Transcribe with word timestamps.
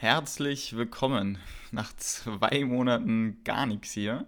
Herzlich 0.00 0.74
willkommen 0.76 1.36
nach 1.72 1.94
zwei 1.94 2.64
Monaten 2.64 3.36
gar 3.44 3.66
nichts 3.66 3.92
hier. 3.92 4.24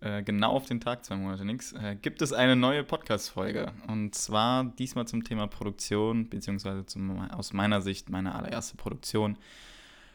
Äh, 0.00 0.22
genau 0.22 0.52
auf 0.52 0.64
den 0.64 0.80
Tag, 0.80 1.04
zwei 1.04 1.16
Monate 1.16 1.44
nichts, 1.44 1.74
äh, 1.74 1.94
gibt 2.00 2.22
es 2.22 2.32
eine 2.32 2.56
neue 2.56 2.84
Podcast-Folge. 2.84 3.70
Und 3.86 4.14
zwar 4.14 4.64
diesmal 4.64 5.06
zum 5.06 5.22
Thema 5.22 5.46
Produktion, 5.46 6.30
beziehungsweise 6.30 6.86
zum, 6.86 7.20
aus 7.32 7.52
meiner 7.52 7.82
Sicht 7.82 8.08
meine 8.08 8.34
allererste 8.34 8.78
Produktion. 8.78 9.36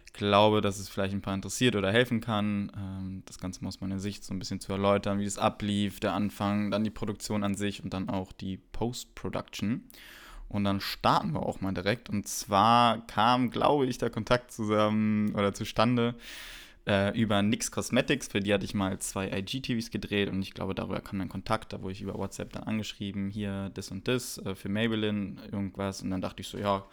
Ich 0.08 0.14
glaube, 0.14 0.60
dass 0.60 0.80
es 0.80 0.90
vielleicht 0.90 1.14
ein 1.14 1.22
paar 1.22 1.36
interessiert 1.36 1.76
oder 1.76 1.92
helfen 1.92 2.20
kann, 2.20 2.72
ähm, 2.76 3.22
das 3.28 3.38
Ganze 3.38 3.64
aus 3.68 3.82
meiner 3.82 4.00
Sicht 4.00 4.24
so 4.24 4.34
ein 4.34 4.40
bisschen 4.40 4.60
zu 4.60 4.72
erläutern, 4.72 5.20
wie 5.20 5.26
es 5.26 5.38
ablief, 5.38 6.00
der 6.00 6.14
Anfang, 6.14 6.72
dann 6.72 6.84
die 6.84 6.90
Produktion 6.90 7.44
an 7.44 7.54
sich 7.54 7.84
und 7.84 7.94
dann 7.94 8.10
auch 8.10 8.32
die 8.32 8.58
Post-Production. 8.58 9.84
Und 10.50 10.64
dann 10.64 10.82
starten 10.82 11.34
wir 11.34 11.44
auch 11.44 11.62
mal 11.62 11.74
direkt. 11.74 12.10
Und 12.10 12.28
zwar 12.28 13.06
kam, 13.08 13.52
glaube 13.52 13.86
ich, 13.86 14.00
der 14.00 14.10
Kontakt 14.10 14.52
zusammen 14.52 15.34
oder 15.36 15.54
zustande 15.54 16.16
äh, 16.88 17.18
über 17.18 17.42
Nix 17.44 17.72
Cosmetics. 17.72 18.28
Für 18.28 18.40
die 18.40 18.52
hatte 18.52 18.66
ich 18.66 18.74
mal 18.74 18.98
zwei 19.00 19.30
IGTVs 19.30 19.92
gedreht 19.92 20.28
und 20.30 20.42
ich 20.42 20.56
glaube, 20.56 20.74
darüber 20.74 21.02
kam 21.02 21.20
dann 21.20 21.30
Kontakt. 21.30 21.72
Da 21.72 21.82
wurde 21.82 21.94
ich 21.94 22.02
über 22.02 22.16
WhatsApp 22.16 22.52
dann 22.54 22.64
angeschrieben, 22.64 23.30
hier 23.30 23.70
das 23.76 23.92
und 23.92 24.08
das 24.08 24.40
äh, 24.40 24.56
für 24.56 24.70
Maybelline, 24.70 25.36
irgendwas. 25.52 26.02
Und 26.02 26.10
dann 26.10 26.22
dachte 26.22 26.42
ich 26.42 26.48
so, 26.48 26.58
ja, 26.58 26.84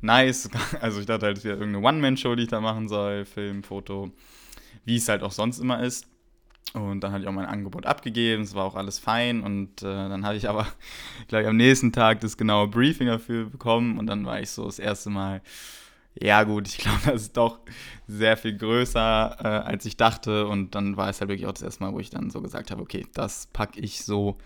nice. 0.00 0.48
Also 0.80 1.00
ich 1.00 1.06
dachte 1.06 1.26
halt, 1.26 1.36
es 1.36 1.44
wäre 1.44 1.58
irgendeine 1.58 1.86
One-Man-Show, 1.86 2.34
die 2.34 2.44
ich 2.44 2.48
da 2.48 2.60
machen 2.60 2.88
soll, 2.88 3.26
Film, 3.26 3.62
Foto, 3.62 4.10
wie 4.86 4.96
es 4.96 5.08
halt 5.08 5.22
auch 5.22 5.32
sonst 5.32 5.58
immer 5.58 5.82
ist. 5.82 6.06
Und 6.74 7.00
dann 7.00 7.12
hatte 7.12 7.22
ich 7.22 7.28
auch 7.28 7.34
mein 7.34 7.46
Angebot 7.46 7.84
abgegeben, 7.84 8.42
es 8.42 8.54
war 8.54 8.64
auch 8.64 8.76
alles 8.76 8.98
fein. 8.98 9.42
Und 9.42 9.82
äh, 9.82 9.84
dann 9.84 10.24
hatte 10.24 10.36
ich 10.36 10.48
aber 10.48 10.66
gleich 11.28 11.46
am 11.46 11.56
nächsten 11.56 11.92
Tag 11.92 12.20
das 12.20 12.36
genaue 12.36 12.68
Briefing 12.68 13.08
dafür 13.08 13.46
bekommen. 13.46 13.98
Und 13.98 14.06
dann 14.06 14.24
war 14.24 14.40
ich 14.40 14.50
so 14.50 14.64
das 14.64 14.78
erste 14.78 15.10
Mal, 15.10 15.42
ja 16.18 16.44
gut, 16.44 16.68
ich 16.68 16.78
glaube, 16.78 17.00
das 17.04 17.22
ist 17.22 17.36
doch 17.36 17.60
sehr 18.06 18.36
viel 18.36 18.56
größer, 18.56 19.36
äh, 19.38 19.46
als 19.46 19.84
ich 19.84 19.96
dachte. 19.96 20.46
Und 20.46 20.74
dann 20.74 20.96
war 20.96 21.10
es 21.10 21.20
halt 21.20 21.28
wirklich 21.28 21.46
auch 21.46 21.52
das 21.52 21.62
erste 21.62 21.84
Mal, 21.84 21.92
wo 21.92 22.00
ich 22.00 22.10
dann 22.10 22.30
so 22.30 22.40
gesagt 22.40 22.70
habe, 22.70 22.80
okay, 22.80 23.06
das 23.12 23.48
packe 23.52 23.78
ich 23.78 24.02
so 24.04 24.38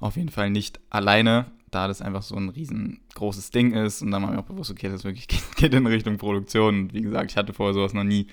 auf 0.00 0.16
jeden 0.16 0.30
Fall 0.30 0.50
nicht 0.50 0.80
alleine, 0.90 1.46
da 1.70 1.88
das 1.88 2.02
einfach 2.02 2.22
so 2.22 2.36
ein 2.36 2.48
riesengroßes 2.48 3.50
Ding 3.50 3.74
ist. 3.74 4.00
Und 4.00 4.10
dann 4.10 4.22
war 4.22 4.30
mir 4.30 4.38
auch 4.38 4.44
bewusst, 4.44 4.70
okay, 4.70 4.88
das 4.88 5.04
wirklich 5.04 5.26
geht 5.56 5.74
in 5.74 5.86
Richtung 5.86 6.16
Produktion. 6.16 6.80
Und 6.80 6.94
wie 6.94 7.02
gesagt, 7.02 7.30
ich 7.30 7.36
hatte 7.36 7.52
vorher 7.52 7.74
sowas 7.74 7.92
noch 7.92 8.04
nie, 8.04 8.26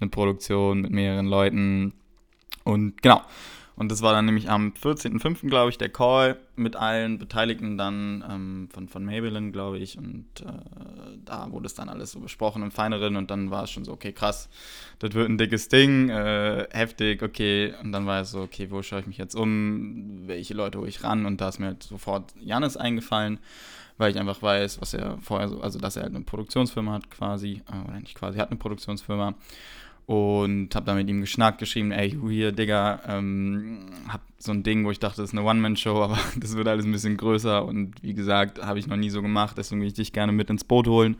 eine 0.00 0.10
Produktion 0.10 0.80
mit 0.80 0.90
mehreren 0.90 1.26
Leuten 1.26 1.92
und 2.64 3.00
genau. 3.02 3.22
Und 3.76 3.90
das 3.90 4.02
war 4.02 4.12
dann 4.12 4.26
nämlich 4.26 4.48
am 4.48 4.72
14.05., 4.80 5.48
glaube 5.48 5.70
ich, 5.70 5.78
der 5.78 5.88
Call 5.88 6.38
mit 6.54 6.76
allen 6.76 7.18
Beteiligten 7.18 7.76
dann 7.76 8.24
ähm, 8.30 8.68
von, 8.72 8.88
von 8.88 9.04
Maybelline, 9.04 9.50
glaube 9.50 9.78
ich. 9.78 9.98
Und 9.98 10.26
äh, 10.42 10.52
da 11.24 11.50
wurde 11.50 11.66
es 11.66 11.74
dann 11.74 11.88
alles 11.88 12.12
so 12.12 12.20
besprochen 12.20 12.62
im 12.62 12.70
Feineren. 12.70 13.16
Und 13.16 13.32
dann 13.32 13.50
war 13.50 13.64
es 13.64 13.72
schon 13.72 13.84
so, 13.84 13.92
okay, 13.92 14.12
krass, 14.12 14.48
das 15.00 15.14
wird 15.14 15.28
ein 15.28 15.38
dickes 15.38 15.68
Ding, 15.68 16.08
äh, 16.08 16.68
heftig, 16.70 17.22
okay. 17.22 17.74
Und 17.82 17.90
dann 17.90 18.06
war 18.06 18.20
es 18.20 18.30
so, 18.30 18.42
okay, 18.42 18.70
wo 18.70 18.80
schaue 18.82 19.00
ich 19.00 19.06
mich 19.08 19.18
jetzt 19.18 19.34
um? 19.34 20.28
Welche 20.28 20.54
Leute 20.54 20.78
hole 20.78 20.88
ich 20.88 21.02
ran? 21.02 21.26
Und 21.26 21.40
da 21.40 21.48
ist 21.48 21.58
mir 21.58 21.66
halt 21.66 21.82
sofort 21.82 22.32
Janis 22.38 22.76
eingefallen, 22.76 23.40
weil 23.98 24.12
ich 24.12 24.20
einfach 24.20 24.40
weiß, 24.40 24.80
was 24.80 24.94
er 24.94 25.18
vorher 25.18 25.48
so, 25.48 25.60
also 25.60 25.80
dass 25.80 25.96
er 25.96 26.04
halt 26.04 26.14
eine 26.14 26.24
Produktionsfirma 26.24 26.92
hat 26.92 27.10
quasi, 27.10 27.62
äh, 27.72 27.88
oder 27.88 27.98
nicht 27.98 28.14
quasi, 28.14 28.38
hat 28.38 28.50
eine 28.50 28.58
Produktionsfirma 28.58 29.34
und 30.06 30.74
habe 30.74 30.84
dann 30.84 30.96
mit 30.96 31.08
ihm 31.08 31.20
geschnackt, 31.20 31.58
geschrieben, 31.58 31.90
ey, 31.90 32.10
hier, 32.28 32.52
Digga, 32.52 33.00
ähm, 33.06 33.86
hab 34.08 34.20
so 34.38 34.52
ein 34.52 34.62
Ding, 34.62 34.84
wo 34.84 34.90
ich 34.90 34.98
dachte, 34.98 35.22
das 35.22 35.30
ist 35.30 35.38
eine 35.38 35.48
One-Man-Show, 35.48 36.02
aber 36.02 36.18
das 36.36 36.56
wird 36.56 36.68
alles 36.68 36.84
ein 36.84 36.92
bisschen 36.92 37.16
größer 37.16 37.64
und 37.64 38.02
wie 38.02 38.14
gesagt, 38.14 38.62
habe 38.64 38.78
ich 38.78 38.86
noch 38.86 38.96
nie 38.96 39.10
so 39.10 39.22
gemacht, 39.22 39.56
deswegen 39.56 39.80
will 39.80 39.88
ich 39.88 39.94
dich 39.94 40.12
gerne 40.12 40.32
mit 40.32 40.50
ins 40.50 40.64
Boot 40.64 40.86
holen. 40.86 41.16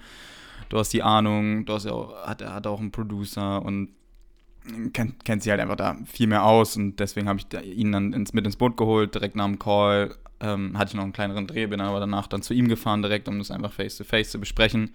Du 0.68 0.78
hast 0.78 0.92
die 0.92 1.02
Ahnung, 1.02 1.64
du 1.66 1.74
hast 1.74 1.84
ja 1.84 1.92
auch, 1.92 2.27
hat, 2.27 2.44
hat 2.44 2.66
auch 2.66 2.80
einen 2.80 2.90
Producer 2.90 3.62
und 3.62 3.90
kennt, 4.92 5.24
kennt 5.24 5.42
sie 5.42 5.50
halt 5.50 5.60
einfach 5.60 5.77
da 5.77 5.96
viel 6.06 6.27
mehr 6.27 6.44
aus 6.44 6.77
und 6.77 7.00
deswegen 7.00 7.28
habe 7.28 7.38
ich 7.38 7.77
ihn 7.77 7.92
dann 7.92 8.12
ins, 8.12 8.32
mit 8.32 8.44
ins 8.44 8.56
Boot 8.56 8.77
geholt, 8.77 9.14
direkt 9.14 9.36
nach 9.36 9.46
dem 9.46 9.58
Call. 9.58 10.16
Ähm, 10.40 10.77
hatte 10.77 10.90
ich 10.90 10.95
noch 10.95 11.05
einen 11.05 11.12
kleineren 11.12 11.46
Dreh, 11.46 11.66
bin 11.66 11.80
aber 11.80 12.01
danach 12.01 12.27
dann 12.27 12.42
zu 12.42 12.55
ihm 12.55 12.68
gefahren, 12.68 13.02
direkt, 13.02 13.28
um 13.28 13.39
das 13.39 13.51
einfach 13.51 13.72
face-to-face 13.72 14.28
-face 14.28 14.30
zu 14.33 14.40
besprechen. 14.40 14.90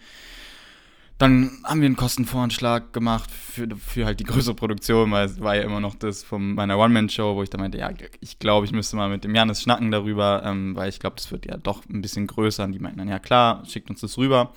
Dann 1.20 1.52
haben 1.66 1.82
wir 1.82 1.86
einen 1.86 1.98
Kostenvoranschlag 1.98 2.94
gemacht 2.94 3.30
für, 3.30 3.68
für 3.76 4.06
halt 4.06 4.22
die 4.22 4.24
größere 4.24 4.56
Produktion, 4.56 5.12
weil 5.12 5.26
es 5.26 5.42
war 5.42 5.54
ja 5.54 5.64
immer 5.64 5.82
noch 5.82 5.96
das 5.96 6.24
von 6.24 6.56
meiner 6.56 6.78
One-Man-Show, 6.80 7.36
wo 7.36 7.44
ich 7.44 7.50
dann 7.50 7.60
meinte, 7.60 7.78
ja, 7.78 7.92
ich 8.22 8.40
glaube, 8.40 8.66
ich 8.66 8.72
müsste 8.72 8.96
mal 8.96 9.10
mit 9.10 9.26
dem 9.26 9.36
Janis 9.36 9.62
schnacken 9.62 9.92
darüber, 9.92 10.44
ähm, 10.46 10.78
weil 10.78 10.88
ich 10.88 11.02
glaube, 11.02 11.18
das 11.18 11.30
wird 11.30 11.46
ja 11.46 11.58
doch 11.58 11.84
ein 11.90 12.02
bisschen 12.02 12.26
größer. 12.26 12.64
Und 12.64 12.72
die 12.72 12.80
meinten 12.80 13.00
dann, 13.00 13.10
ja 13.10 13.20
klar, 13.20 13.66
schickt 13.66 13.90
uns 13.90 14.00
das 14.00 14.18
rüber. 14.18 14.54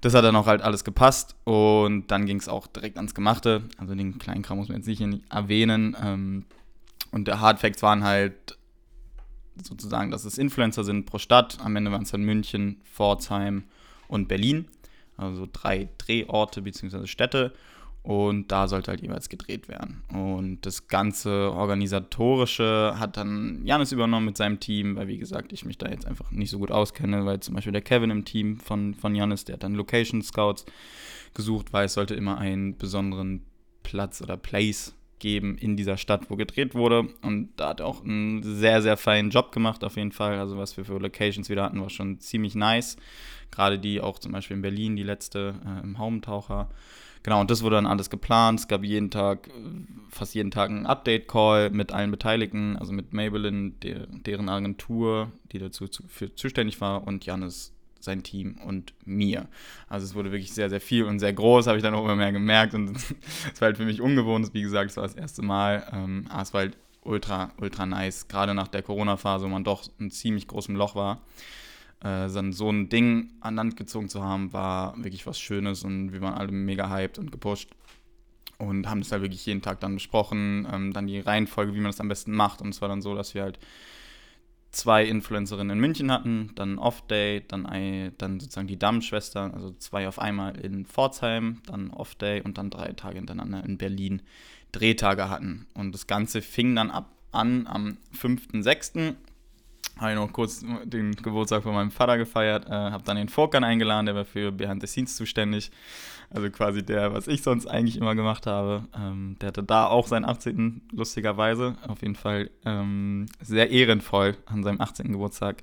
Das 0.00 0.14
hat 0.14 0.24
dann 0.24 0.34
auch 0.34 0.46
halt 0.46 0.62
alles 0.62 0.82
gepasst 0.82 1.36
und 1.44 2.08
dann 2.08 2.26
ging 2.26 2.38
es 2.38 2.48
auch 2.48 2.66
direkt 2.66 2.96
ans 2.96 3.14
Gemachte. 3.14 3.62
Also 3.78 3.94
den 3.94 4.18
kleinen 4.18 4.42
Kram 4.42 4.58
muss 4.58 4.68
man 4.68 4.78
jetzt 4.78 4.88
nicht 4.88 5.00
erwähnen. 5.30 5.96
Ähm, 6.02 6.44
und 7.12 7.28
der 7.28 7.40
Hardfacts 7.40 7.82
waren 7.84 8.02
halt 8.02 8.58
sozusagen, 9.62 10.10
dass 10.10 10.24
es 10.24 10.38
Influencer 10.38 10.82
sind 10.82 11.06
pro 11.06 11.18
Stadt. 11.18 11.58
Am 11.62 11.76
Ende 11.76 11.92
waren 11.92 12.02
es 12.02 12.10
dann 12.10 12.24
München, 12.24 12.80
Pforzheim 12.82 13.62
und 14.08 14.26
Berlin 14.26 14.66
also 15.16 15.48
drei 15.52 15.88
Drehorte 15.98 16.62
bzw. 16.62 17.06
Städte 17.06 17.52
und 18.04 18.52
da 18.52 18.68
sollte 18.68 18.90
halt 18.90 19.00
jeweils 19.00 19.30
gedreht 19.30 19.66
werden. 19.66 20.02
Und 20.12 20.66
das 20.66 20.88
ganze 20.88 21.50
Organisatorische 21.52 22.96
hat 22.98 23.16
dann 23.16 23.62
Janis 23.64 23.92
übernommen 23.92 24.26
mit 24.26 24.36
seinem 24.36 24.60
Team, 24.60 24.96
weil 24.96 25.08
wie 25.08 25.16
gesagt, 25.16 25.54
ich 25.54 25.64
mich 25.64 25.78
da 25.78 25.88
jetzt 25.88 26.06
einfach 26.06 26.30
nicht 26.30 26.50
so 26.50 26.58
gut 26.58 26.70
auskenne, 26.70 27.24
weil 27.24 27.40
zum 27.40 27.54
Beispiel 27.54 27.72
der 27.72 27.80
Kevin 27.80 28.10
im 28.10 28.26
Team 28.26 28.58
von, 28.58 28.92
von 28.92 29.14
Janis, 29.14 29.44
der 29.44 29.54
hat 29.54 29.62
dann 29.62 29.74
Location 29.74 30.20
Scouts 30.20 30.66
gesucht, 31.32 31.72
weil 31.72 31.86
es 31.86 31.94
sollte 31.94 32.14
immer 32.14 32.36
einen 32.36 32.76
besonderen 32.76 33.42
Platz 33.82 34.20
oder 34.20 34.36
Place 34.36 34.94
geben 35.24 35.56
in 35.56 35.74
dieser 35.74 35.96
Stadt, 35.96 36.28
wo 36.28 36.36
gedreht 36.36 36.74
wurde. 36.74 37.08
Und 37.22 37.48
da 37.56 37.70
hat 37.70 37.80
er 37.80 37.86
auch 37.86 38.04
einen 38.04 38.42
sehr, 38.42 38.82
sehr 38.82 38.98
feinen 38.98 39.30
Job 39.30 39.52
gemacht, 39.52 39.82
auf 39.82 39.96
jeden 39.96 40.12
Fall. 40.12 40.38
Also 40.38 40.58
was 40.58 40.76
wir 40.76 40.84
für 40.84 40.98
Locations 40.98 41.48
wieder 41.48 41.64
hatten, 41.64 41.80
war 41.80 41.88
schon 41.88 42.20
ziemlich 42.20 42.54
nice. 42.54 42.98
Gerade 43.50 43.78
die 43.78 44.02
auch 44.02 44.18
zum 44.18 44.32
Beispiel 44.32 44.56
in 44.56 44.62
Berlin, 44.62 44.96
die 44.96 45.02
letzte 45.02 45.54
äh, 45.64 45.82
im 45.82 45.96
Haumtaucher. 45.96 46.68
Genau, 47.22 47.40
und 47.40 47.50
das 47.50 47.62
wurde 47.62 47.76
dann 47.76 47.86
alles 47.86 48.10
geplant. 48.10 48.60
Es 48.60 48.68
gab 48.68 48.84
jeden 48.84 49.10
Tag, 49.10 49.48
fast 50.10 50.34
jeden 50.34 50.50
Tag 50.50 50.68
einen 50.68 50.84
Update-Call 50.84 51.70
mit 51.70 51.90
allen 51.90 52.10
Beteiligten, 52.10 52.76
also 52.76 52.92
mit 52.92 53.14
Maybelline, 53.14 53.70
der, 53.82 54.06
deren 54.08 54.50
Agentur, 54.50 55.32
die 55.52 55.58
dazu 55.58 55.88
zu, 55.88 56.02
für 56.06 56.34
zuständig 56.34 56.82
war, 56.82 57.06
und 57.06 57.24
Janis 57.24 57.73
sein 58.04 58.22
Team 58.22 58.58
und 58.64 58.94
mir. 59.04 59.48
Also 59.88 60.04
es 60.04 60.14
wurde 60.14 60.30
wirklich 60.30 60.52
sehr, 60.52 60.70
sehr 60.70 60.80
viel 60.80 61.04
und 61.04 61.18
sehr 61.18 61.32
groß, 61.32 61.66
habe 61.66 61.78
ich 61.78 61.82
dann 61.82 61.94
auch 61.94 62.04
immer 62.04 62.16
mehr 62.16 62.32
gemerkt. 62.32 62.74
Und 62.74 62.96
es 63.52 63.60
war 63.60 63.66
halt 63.66 63.76
für 63.76 63.84
mich 63.84 64.00
ungewohnt. 64.00 64.52
Wie 64.54 64.62
gesagt, 64.62 64.90
es 64.90 64.96
war 64.96 65.04
das 65.04 65.14
erste 65.14 65.42
Mal. 65.42 65.86
Ähm, 65.92 66.26
aber 66.28 66.42
es 66.42 66.52
war 66.52 66.60
halt 66.60 66.76
ultra, 67.02 67.52
ultra 67.58 67.86
nice. 67.86 68.28
Gerade 68.28 68.54
nach 68.54 68.68
der 68.68 68.82
Corona-Phase, 68.82 69.44
wo 69.44 69.48
man 69.48 69.64
doch 69.64 69.84
in 69.98 70.10
ziemlich 70.10 70.46
großem 70.46 70.76
Loch 70.76 70.94
war 70.94 71.20
äh, 72.04 72.28
so 72.28 72.70
ein 72.70 72.88
Ding 72.88 73.30
an 73.40 73.56
Land 73.56 73.76
gezogen 73.76 74.08
zu 74.08 74.22
haben, 74.22 74.52
war 74.52 74.94
wirklich 75.02 75.26
was 75.26 75.40
Schönes 75.40 75.82
und 75.84 76.12
wir 76.12 76.20
waren 76.20 76.34
alle 76.34 76.52
mega 76.52 76.88
hyped 76.88 77.18
und 77.18 77.32
gepusht 77.32 77.70
und 78.58 78.88
haben 78.88 79.00
das 79.00 79.10
halt 79.10 79.22
wirklich 79.22 79.44
jeden 79.46 79.62
Tag 79.62 79.80
dann 79.80 79.94
besprochen, 79.94 80.68
ähm, 80.70 80.92
dann 80.92 81.06
die 81.06 81.20
Reihenfolge, 81.20 81.74
wie 81.74 81.78
man 81.78 81.90
das 81.90 82.00
am 82.00 82.08
besten 82.08 82.32
macht 82.32 82.60
und 82.60 82.68
es 82.68 82.80
war 82.80 82.88
dann 82.88 83.02
so, 83.02 83.14
dass 83.14 83.34
wir 83.34 83.42
halt 83.42 83.58
zwei 84.74 85.04
Influencerinnen 85.04 85.76
in 85.76 85.80
München 85.80 86.10
hatten, 86.10 86.50
dann 86.56 86.78
Off-Day, 86.78 87.44
dann, 87.46 87.64
dann 88.18 88.40
sozusagen 88.40 88.66
die 88.66 88.78
Dammschwestern, 88.78 89.52
also 89.52 89.72
zwei 89.78 90.08
auf 90.08 90.18
einmal 90.18 90.58
in 90.58 90.84
Pforzheim, 90.84 91.62
dann 91.66 91.90
Off-Day 91.90 92.42
und 92.42 92.58
dann 92.58 92.70
drei 92.70 92.92
Tage 92.92 93.16
hintereinander 93.16 93.64
in 93.64 93.78
Berlin 93.78 94.22
Drehtage 94.72 95.30
hatten. 95.30 95.66
Und 95.74 95.92
das 95.92 96.06
Ganze 96.06 96.42
fing 96.42 96.74
dann 96.74 96.90
ab 96.90 97.10
an 97.30 97.66
am 97.66 97.98
5.6 98.20 99.14
habe 99.98 100.10
ich 100.10 100.16
noch 100.16 100.32
kurz 100.32 100.64
den 100.84 101.14
Geburtstag 101.14 101.62
von 101.62 101.74
meinem 101.74 101.90
Vater 101.90 102.18
gefeiert, 102.18 102.66
äh, 102.66 102.70
habe 102.70 103.04
dann 103.04 103.16
den 103.16 103.28
Vorkan 103.28 103.62
eingeladen, 103.62 104.06
der 104.06 104.14
war 104.14 104.24
für 104.24 104.50
Behind 104.50 104.80
the 104.80 104.86
Scenes 104.86 105.16
zuständig. 105.16 105.70
Also 106.30 106.50
quasi 106.50 106.84
der, 106.84 107.12
was 107.12 107.28
ich 107.28 107.42
sonst 107.42 107.66
eigentlich 107.66 107.96
immer 107.96 108.16
gemacht 108.16 108.46
habe. 108.46 108.88
Ähm, 108.96 109.36
der 109.40 109.48
hatte 109.48 109.62
da 109.62 109.86
auch 109.86 110.08
seinen 110.08 110.24
18. 110.24 110.82
lustigerweise. 110.90 111.76
Auf 111.86 112.02
jeden 112.02 112.16
Fall 112.16 112.50
ähm, 112.64 113.26
sehr 113.40 113.70
ehrenvoll 113.70 114.36
an 114.46 114.64
seinem 114.64 114.80
18. 114.80 115.12
Geburtstag 115.12 115.62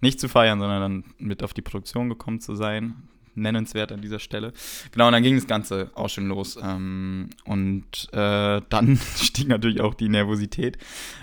nicht 0.00 0.18
zu 0.18 0.28
feiern, 0.28 0.58
sondern 0.58 0.80
dann 0.80 1.04
mit 1.18 1.42
auf 1.42 1.52
die 1.52 1.60
Produktion 1.60 2.08
gekommen 2.08 2.40
zu 2.40 2.54
sein. 2.54 2.94
Nennenswert 3.34 3.92
an 3.92 4.00
dieser 4.00 4.18
Stelle. 4.18 4.54
Genau, 4.92 5.08
und 5.08 5.12
dann 5.12 5.22
ging 5.22 5.34
das 5.34 5.46
Ganze 5.46 5.90
auch 5.94 6.08
schon 6.08 6.28
los. 6.28 6.58
Ähm, 6.62 7.28
und 7.44 8.08
äh, 8.12 8.62
dann 8.70 8.96
stieg 9.16 9.48
natürlich 9.48 9.82
auch 9.82 9.92
die 9.92 10.08
Nervosität, 10.08 10.78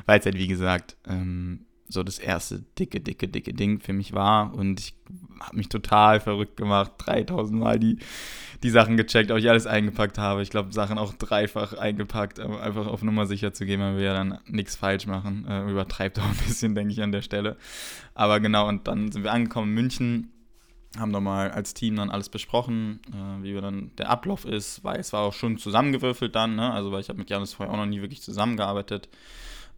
weil 0.05 0.19
es 0.19 0.25
halt, 0.25 0.37
wie 0.37 0.47
gesagt, 0.47 0.97
ähm, 1.07 1.65
so 1.93 2.03
das 2.03 2.19
erste 2.19 2.63
dicke, 2.79 2.99
dicke, 2.99 3.27
dicke 3.27 3.53
Ding 3.53 3.79
für 3.79 3.93
mich 3.93 4.13
war. 4.13 4.53
Und 4.53 4.79
ich 4.79 4.95
habe 5.39 5.57
mich 5.57 5.69
total 5.69 6.19
verrückt 6.19 6.57
gemacht, 6.57 6.91
3000 6.97 7.59
Mal 7.59 7.79
die, 7.79 7.99
die 8.63 8.69
Sachen 8.69 8.97
gecheckt, 8.97 9.31
ob 9.31 9.37
ich 9.37 9.49
alles 9.49 9.67
eingepackt 9.67 10.17
habe. 10.17 10.41
Ich 10.41 10.49
glaube, 10.49 10.73
Sachen 10.73 10.97
auch 10.97 11.13
dreifach 11.13 11.73
eingepackt, 11.73 12.39
einfach 12.39 12.87
auf 12.87 13.03
Nummer 13.03 13.25
sicher 13.25 13.53
zu 13.53 13.65
gehen, 13.65 13.79
weil 13.79 13.97
wir 13.97 14.03
ja 14.03 14.13
dann 14.13 14.39
nichts 14.47 14.75
falsch 14.75 15.05
machen. 15.05 15.45
Äh, 15.47 15.69
übertreibt 15.69 16.19
auch 16.19 16.23
ein 16.23 16.37
bisschen, 16.47 16.75
denke 16.75 16.93
ich, 16.93 17.01
an 17.01 17.11
der 17.11 17.21
Stelle. 17.21 17.57
Aber 18.15 18.39
genau, 18.39 18.67
und 18.67 18.87
dann 18.87 19.11
sind 19.11 19.23
wir 19.23 19.31
angekommen 19.31 19.69
in 19.69 19.75
München. 19.75 20.29
haben 20.97 21.11
nochmal 21.11 21.51
als 21.51 21.73
Team 21.73 21.95
dann 21.95 22.09
alles 22.09 22.29
besprochen, 22.29 22.99
äh, 23.11 23.43
wie 23.43 23.53
wir 23.53 23.61
dann 23.61 23.91
der 23.97 24.09
Ablauf 24.09 24.45
ist, 24.45 24.83
weil 24.83 24.99
es 24.99 25.13
war 25.13 25.21
auch 25.21 25.33
schon 25.33 25.57
zusammengewürfelt 25.57 26.35
dann, 26.35 26.55
ne? 26.55 26.71
also 26.71 26.91
weil 26.91 27.01
ich 27.01 27.09
habe 27.09 27.19
mit 27.19 27.29
Janis 27.29 27.53
vorher 27.53 27.73
auch 27.73 27.77
noch 27.77 27.85
nie 27.85 28.01
wirklich 28.01 28.21
zusammengearbeitet. 28.21 29.09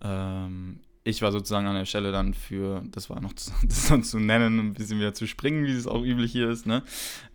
Ähm, 0.01 0.79
ich 1.07 1.21
war 1.21 1.31
sozusagen 1.31 1.67
an 1.67 1.75
der 1.75 1.85
Stelle 1.85 2.11
dann 2.11 2.33
für, 2.33 2.81
das 2.91 3.11
war 3.11 3.21
noch 3.21 3.33
zu, 3.33 3.51
das 3.63 3.91
noch 3.91 4.01
zu 4.01 4.19
nennen, 4.19 4.59
ein 4.59 4.73
bisschen 4.73 4.97
wieder 4.97 5.13
zu 5.13 5.27
springen, 5.27 5.65
wie 5.65 5.71
es 5.71 5.85
auch 5.85 6.03
üblich 6.03 6.31
hier 6.31 6.49
ist. 6.49 6.65
Ne? 6.65 6.81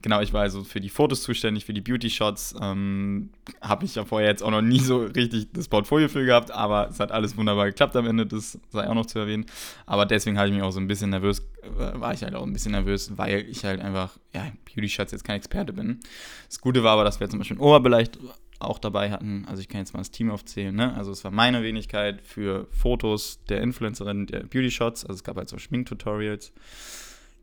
Genau, 0.02 0.20
ich 0.20 0.32
war 0.32 0.42
also 0.42 0.64
für 0.64 0.80
die 0.80 0.88
Fotos 0.88 1.22
zuständig, 1.22 1.64
für 1.64 1.72
die 1.72 1.80
Beauty-Shots. 1.80 2.56
Ähm, 2.60 3.30
Habe 3.60 3.84
ich 3.84 3.94
ja 3.94 4.04
vorher 4.04 4.28
jetzt 4.28 4.42
auch 4.42 4.50
noch 4.50 4.60
nie 4.60 4.80
so 4.80 4.98
richtig 4.98 5.52
das 5.52 5.68
Portfolio 5.68 6.08
für 6.08 6.24
gehabt, 6.24 6.50
aber 6.50 6.88
es 6.88 6.98
hat 6.98 7.12
alles 7.12 7.36
wunderbar 7.36 7.66
geklappt 7.66 7.94
am 7.94 8.06
Ende, 8.06 8.26
das 8.26 8.58
sei 8.70 8.88
auch 8.88 8.94
noch 8.94 9.06
zu 9.06 9.20
erwähnen. 9.20 9.46
Aber 9.86 10.04
deswegen 10.04 10.36
habe 10.36 10.48
ich 10.48 10.54
mich 10.54 10.62
auch 10.64 10.72
so 10.72 10.80
ein 10.80 10.88
bisschen 10.88 11.10
nervös, 11.10 11.38
äh, 11.62 12.00
war 12.00 12.12
ich 12.12 12.24
halt 12.24 12.34
auch 12.34 12.42
ein 12.42 12.52
bisschen 12.52 12.72
nervös, 12.72 13.16
weil 13.16 13.46
ich 13.48 13.64
halt 13.64 13.80
einfach, 13.80 14.18
ja, 14.34 14.50
Beauty-Shots 14.74 15.12
jetzt 15.12 15.24
kein 15.24 15.36
Experte 15.36 15.72
bin. 15.72 16.00
Das 16.48 16.60
Gute 16.60 16.82
war 16.82 16.94
aber, 16.94 17.04
dass 17.04 17.20
wir 17.20 17.30
zum 17.30 17.38
Beispiel 17.38 17.58
ein 17.58 17.60
Oberbereich 17.60 18.10
auch 18.60 18.78
dabei 18.78 19.10
hatten. 19.10 19.46
Also 19.48 19.60
ich 19.60 19.68
kann 19.68 19.80
jetzt 19.80 19.94
mal 19.94 20.00
das 20.00 20.10
Team 20.10 20.30
aufzählen. 20.30 20.74
Ne? 20.74 20.94
Also 20.94 21.10
es 21.10 21.24
war 21.24 21.30
meine 21.30 21.62
Wenigkeit 21.62 22.20
für 22.20 22.68
Fotos 22.70 23.40
der 23.48 23.62
Influencerin, 23.62 24.26
der 24.26 24.40
Beauty 24.40 24.70
Shots. 24.70 25.04
Also 25.04 25.14
es 25.16 25.24
gab 25.24 25.36
halt 25.36 25.48
so 25.48 25.58
Schminktutorials. 25.58 26.52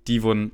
Die 0.08 0.24
wurden, 0.24 0.52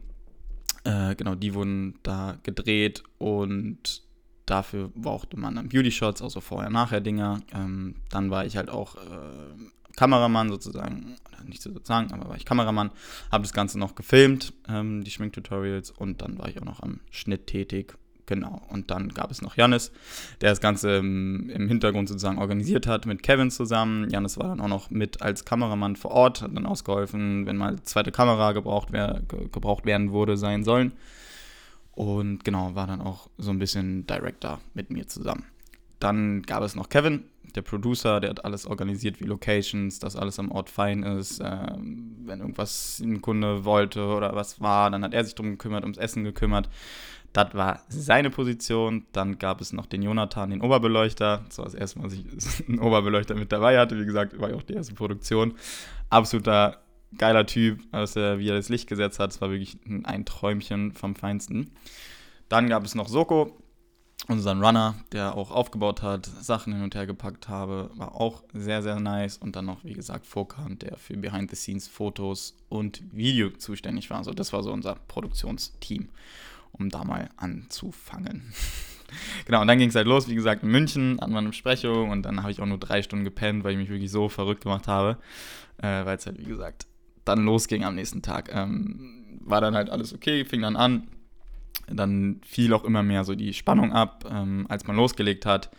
äh, 0.86 1.16
genau, 1.16 1.36
die 1.36 1.54
wurden 1.54 2.00
da 2.04 2.38
gedreht 2.44 3.04
und 3.18 4.04
dafür 4.46 4.90
brauchte 4.96 5.38
man 5.38 5.56
dann 5.56 5.70
Beauty 5.70 5.92
Shots, 5.92 6.22
also 6.22 6.42
vorher-nachher-Dinger. 6.42 7.42
Ähm, 7.54 7.96
dann 8.10 8.32
war 8.32 8.46
ich 8.46 8.58
halt 8.58 8.70
auch 8.70 8.96
äh, 8.96 9.90
Kameramann 9.96 10.50
sozusagen, 10.50 11.18
nicht 11.46 11.62
sozusagen, 11.62 12.12
aber 12.14 12.30
war 12.30 12.38
ich 12.38 12.46
Kameramann, 12.46 12.92
habe 13.32 13.44
das 13.44 13.54
Ganze 13.54 13.78
noch 13.78 13.96
gefilmt, 13.96 14.54
ähm, 14.68 15.04
die 15.04 15.12
Schminktutorials 15.12 15.92
und 15.92 16.22
dann 16.22 16.40
war 16.40 16.48
ich 16.48 16.60
auch 16.60 16.66
noch 16.66 16.82
am 16.82 17.02
Schnitt 17.12 17.48
tätig 17.48 17.96
Genau. 18.26 18.62
Und 18.70 18.90
dann 18.90 19.10
gab 19.10 19.32
es 19.32 19.42
noch 19.42 19.58
Janis, 19.58 19.92
der 20.40 20.50
das 20.50 20.62
Ganze 20.62 20.98
im, 20.98 21.50
im, 21.50 21.68
Hintergrund 21.68 22.08
sozusagen 22.08 22.38
organisiert 22.38 22.88
hat 22.88 23.06
mit 23.06 23.22
Kevin 23.22 23.52
zusammen. 23.52 24.10
Janis 24.10 24.38
war 24.38 24.48
dann 24.48 24.62
auch 24.62 24.70
noch 24.70 24.90
mit 24.90 25.22
als 25.22 25.44
Kameramann 25.44 25.98
vor 25.98 26.12
Ort, 26.12 26.42
hat 26.42 26.56
dann 26.56 26.66
ausgeholfen, 26.66 27.46
wenn 27.46 27.58
mal 27.58 27.82
zweite 27.84 28.12
Kamera 28.12 28.54
gebraucht, 28.54 28.94
wär, 28.94 29.22
gebraucht 29.28 29.86
werden 29.86 30.14
würde, 30.14 30.38
sein 30.38 30.64
sollen. 30.64 30.94
Und 31.92 32.44
genau, 32.46 32.76
war 32.76 32.88
dann 32.88 33.02
auch 33.02 33.30
so 33.38 33.52
ein 33.52 33.60
bisschen 33.60 34.08
Director 34.08 34.62
mit 34.74 34.90
mir 34.90 35.08
zusammen. 35.08 35.46
Dann 36.00 36.42
gab 36.44 36.64
es 36.64 36.76
noch 36.76 36.90
Kevin, 36.90 37.26
der 37.56 37.62
Producer, 37.62 38.20
der 38.20 38.32
hat 38.32 38.46
alles 38.46 38.66
organisiert 38.66 39.20
wie 39.20 39.26
Locations, 39.26 40.00
dass 40.00 40.16
alles 40.16 40.40
am 40.40 40.52
Ort 40.52 40.70
fein 40.70 41.04
ist. 41.04 41.40
Ähm, 41.44 42.16
wenn 42.26 42.40
irgendwas 42.40 43.00
ein 43.00 43.22
Kunde 43.22 43.64
wollte 43.64 44.06
oder 44.06 44.36
was 44.36 44.60
war, 44.60 44.90
dann 44.90 45.04
hat 45.04 45.14
er 45.14 45.24
sich 45.24 45.36
darum 45.36 45.52
gekümmert, 45.52 45.84
ums 45.84 45.98
Essen 45.98 46.24
gekümmert. 46.24 46.70
Das 47.34 47.56
war 47.56 47.82
seine 47.90 48.30
Position. 48.30 49.08
Dann 49.12 49.40
gab 49.40 49.60
es 49.60 49.74
noch 49.74 49.88
den 49.88 50.04
Jonathan, 50.04 50.52
den 50.52 50.62
Oberbeleuchter. 50.62 51.44
Das 51.48 51.58
war 51.58 51.66
das 51.66 51.74
erste 51.74 52.00
Mal, 52.00 52.06
dass 52.06 52.14
ich 52.14 52.26
einen 52.70 52.80
Oberbeleuchter 52.80 53.36
mit 53.36 53.52
dabei 53.52 53.80
hatte. 53.80 54.00
Wie 54.00 54.06
gesagt, 54.06 54.40
war 54.40 54.52
ja 54.52 54.56
auch 54.56 54.64
die 54.64 54.74
erste 54.74 54.94
Produktion. 54.94 55.56
Absoluter 56.10 56.84
geiler 57.18 57.46
Typ, 57.46 57.80
also 57.92 58.20
wie 58.20 58.50
er 58.50 58.56
das 58.56 58.70
Licht 58.70 58.88
gesetzt 58.88 59.20
hat. 59.20 59.32
Es 59.32 59.42
war 59.42 59.50
wirklich 59.50 59.78
ein 60.04 60.26
Träumchen 60.26 60.94
vom 60.94 61.16
Feinsten. 61.16 61.72
Dann 62.50 62.70
gab 62.70 62.86
es 62.86 62.96
noch 62.96 63.08
Soko, 63.08 63.58
unseren 64.28 64.64
Runner, 64.64 64.96
der 65.12 65.36
auch 65.36 65.52
aufgebaut 65.52 66.02
hat, 66.02 66.26
Sachen 66.26 66.74
hin 66.74 66.84
und 66.84 66.96
her 66.96 67.08
gepackt 67.08 67.50
habe. 67.50 67.90
War 67.96 68.16
auch 68.16 68.44
sehr, 68.54 68.82
sehr 68.82 69.00
nice. 69.00 69.38
Und 69.38 69.56
dann 69.56 69.66
noch, 69.66 69.84
wie 69.84 69.94
gesagt, 69.94 70.26
Fokan, 70.26 70.80
der 70.80 70.98
für 70.98 71.18
Behind-the-Scenes 71.18 71.88
Fotos 71.88 72.56
und 72.70 73.02
Video 73.12 73.50
zuständig 73.52 74.10
war. 74.10 74.18
Also 74.18 74.32
das 74.32 74.54
war 74.54 74.64
so 74.64 74.72
unser 74.72 74.96
Produktionsteam 75.08 76.10
um 76.74 76.90
da 76.90 77.04
mal 77.04 77.30
anzufangen. 77.38 78.54
genau, 79.46 79.62
und 79.62 79.68
dann 79.68 79.78
ging 79.78 79.90
es 79.90 79.96
halt 79.96 80.08
los, 80.08 80.28
wie 80.28 80.36
gesagt, 80.36 80.64
in 80.64 80.70
München, 80.70 81.20
hatten 81.22 81.32
wir 81.32 81.40
eine 81.40 81.50
Besprechung 81.50 82.10
und 82.10 82.24
dann 82.24 82.42
habe 82.42 82.52
ich 82.52 82.60
auch 82.60 82.66
nur 82.66 82.80
drei 82.80 83.02
Stunden 83.02 83.26
gepennt, 83.26 83.64
weil 83.64 83.72
ich 83.72 83.78
mich 83.78 83.90
wirklich 83.90 84.12
so 84.12 84.30
verrückt 84.30 84.64
gemacht 84.64 84.88
habe, 84.88 85.18
äh, 85.78 86.06
weil 86.06 86.18
es 86.18 86.26
halt, 86.26 86.40
wie 86.40 86.46
gesagt, 86.46 86.88
dann 87.26 87.46
losging 87.46 87.84
am 87.84 87.96
nächsten 87.96 88.22
Tag. 88.22 88.54
Ähm, 88.54 89.40
war 89.40 89.62
dann 89.62 89.76
halt 89.76 89.90
alles 89.90 90.14
okay, 90.14 90.46
fing 90.46 90.62
dann 90.62 90.76
an. 90.76 91.08
Dann 91.88 92.40
fiel 92.46 92.74
auch 92.74 92.86
immer 92.86 93.04
mehr 93.04 93.24
so 93.24 93.36
die 93.36 93.54
Spannung 93.54 93.92
ab, 93.92 94.26
ähm, 94.30 94.66
als 94.70 94.88
man 94.88 94.96
losgelegt 94.96 95.46
hat. 95.46 95.70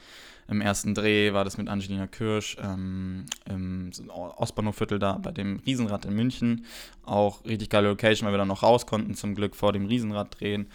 Im 0.49 0.61
ersten 0.61 0.95
Dreh 0.95 1.33
war 1.33 1.45
das 1.45 1.57
mit 1.57 1.69
Angelina 1.69 2.07
Kirsch 2.07 2.57
ähm, 2.63 3.25
im 3.49 3.91
Ostbahnhofviertel 4.09 4.99
da 4.99 5.19
bei 5.19 5.33
dem 5.33 5.61
Riesenrad 5.67 6.05
in 6.05 6.15
München. 6.15 6.65
Auch 7.05 7.45
richtig 7.45 7.71
geile 7.71 7.89
Location, 7.89 8.27
weil 8.27 8.35
wir 8.35 8.39
dann 8.39 8.49
noch 8.49 8.63
raus 8.63 8.87
konnten, 8.87 9.15
zum 9.15 9.35
Glück 9.35 9.57
vor 9.57 9.73
dem 9.73 9.87
Riesenrad 9.87 10.39
drehen. 10.39 10.67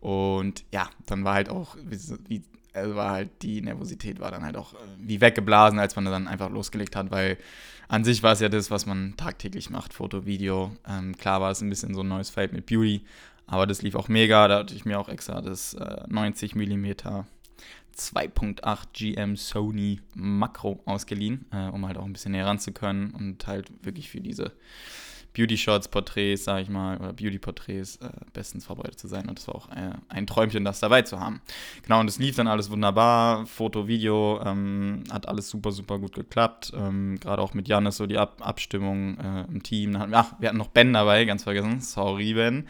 Und 0.00 0.64
ja, 0.72 0.90
dann 1.06 1.24
war 1.24 1.34
halt 1.34 1.48
auch, 1.48 1.76
wie, 1.82 2.42
also 2.74 2.94
war 2.94 3.12
halt 3.12 3.30
die 3.42 3.62
Nervosität 3.62 4.20
war 4.20 4.30
dann 4.30 4.44
halt 4.44 4.56
auch 4.56 4.74
äh, 4.74 4.76
wie 4.98 5.20
weggeblasen, 5.20 5.78
als 5.78 5.96
man 5.96 6.04
dann 6.04 6.28
einfach 6.28 6.50
losgelegt 6.50 6.96
hat, 6.96 7.10
weil 7.10 7.38
an 7.88 8.04
sich 8.04 8.22
war 8.22 8.32
es 8.32 8.40
ja 8.40 8.48
das, 8.48 8.70
was 8.70 8.86
man 8.86 9.14
tagtäglich 9.16 9.70
macht, 9.70 9.94
Foto, 9.94 10.26
Video. 10.26 10.76
Ähm, 10.86 11.16
klar 11.16 11.40
war 11.40 11.50
es 11.50 11.60
ein 11.60 11.70
bisschen 11.70 11.94
so 11.94 12.00
ein 12.00 12.08
neues 12.08 12.30
Feld 12.30 12.52
mit 12.52 12.66
Beauty, 12.66 13.02
aber 13.46 13.66
das 13.66 13.82
lief 13.82 13.94
auch 13.94 14.08
mega. 14.08 14.48
Da 14.48 14.58
hatte 14.58 14.74
ich 14.74 14.84
mir 14.84 14.98
auch 14.98 15.08
extra 15.08 15.40
das 15.40 15.74
äh, 15.74 16.02
90 16.08 16.54
mm 16.54 16.92
2.8 17.96 18.86
GM 18.92 19.36
Sony 19.36 20.00
Makro 20.14 20.82
ausgeliehen, 20.84 21.46
äh, 21.52 21.68
um 21.68 21.86
halt 21.86 21.96
auch 21.96 22.04
ein 22.04 22.12
bisschen 22.12 22.32
näher 22.32 22.46
ran 22.46 22.58
zu 22.58 22.72
können 22.72 23.10
und 23.10 23.46
halt 23.46 23.70
wirklich 23.84 24.10
für 24.10 24.20
diese 24.20 24.52
Beauty-Shots, 25.34 25.88
Porträts, 25.88 26.44
sag 26.44 26.62
ich 26.62 26.68
mal, 26.68 26.96
oder 26.96 27.12
Beauty-Porträts 27.12 27.96
äh, 27.96 28.08
bestens 28.32 28.64
vorbereitet 28.64 28.98
zu 28.98 29.08
sein. 29.08 29.28
Und 29.28 29.38
das 29.38 29.48
war 29.48 29.56
auch 29.56 29.68
äh, 29.70 29.90
ein 30.08 30.26
Träumchen, 30.26 30.64
das 30.64 30.80
dabei 30.80 31.02
zu 31.02 31.20
haben. 31.20 31.42
Genau, 31.82 32.00
und 32.00 32.08
es 32.08 32.18
lief 32.18 32.36
dann 32.36 32.46
alles 32.46 32.70
wunderbar. 32.70 33.46
Foto, 33.46 33.88
Video, 33.88 34.40
ähm, 34.44 35.04
hat 35.12 35.28
alles 35.28 35.50
super, 35.50 35.72
super 35.72 35.98
gut 35.98 36.14
geklappt. 36.14 36.72
Ähm, 36.74 37.18
Gerade 37.20 37.42
auch 37.42 37.52
mit 37.52 37.68
Janis 37.68 37.96
so 37.96 38.06
die 38.06 38.16
Ab 38.16 38.40
Abstimmung 38.40 39.18
äh, 39.18 39.42
im 39.42 39.62
Team. 39.62 39.96
Ach, 40.12 40.34
wir 40.38 40.48
hatten 40.48 40.58
noch 40.58 40.68
Ben 40.68 40.92
dabei, 40.92 41.24
ganz 41.24 41.42
vergessen. 41.42 41.80
Sorry, 41.80 42.34
Ben. 42.34 42.68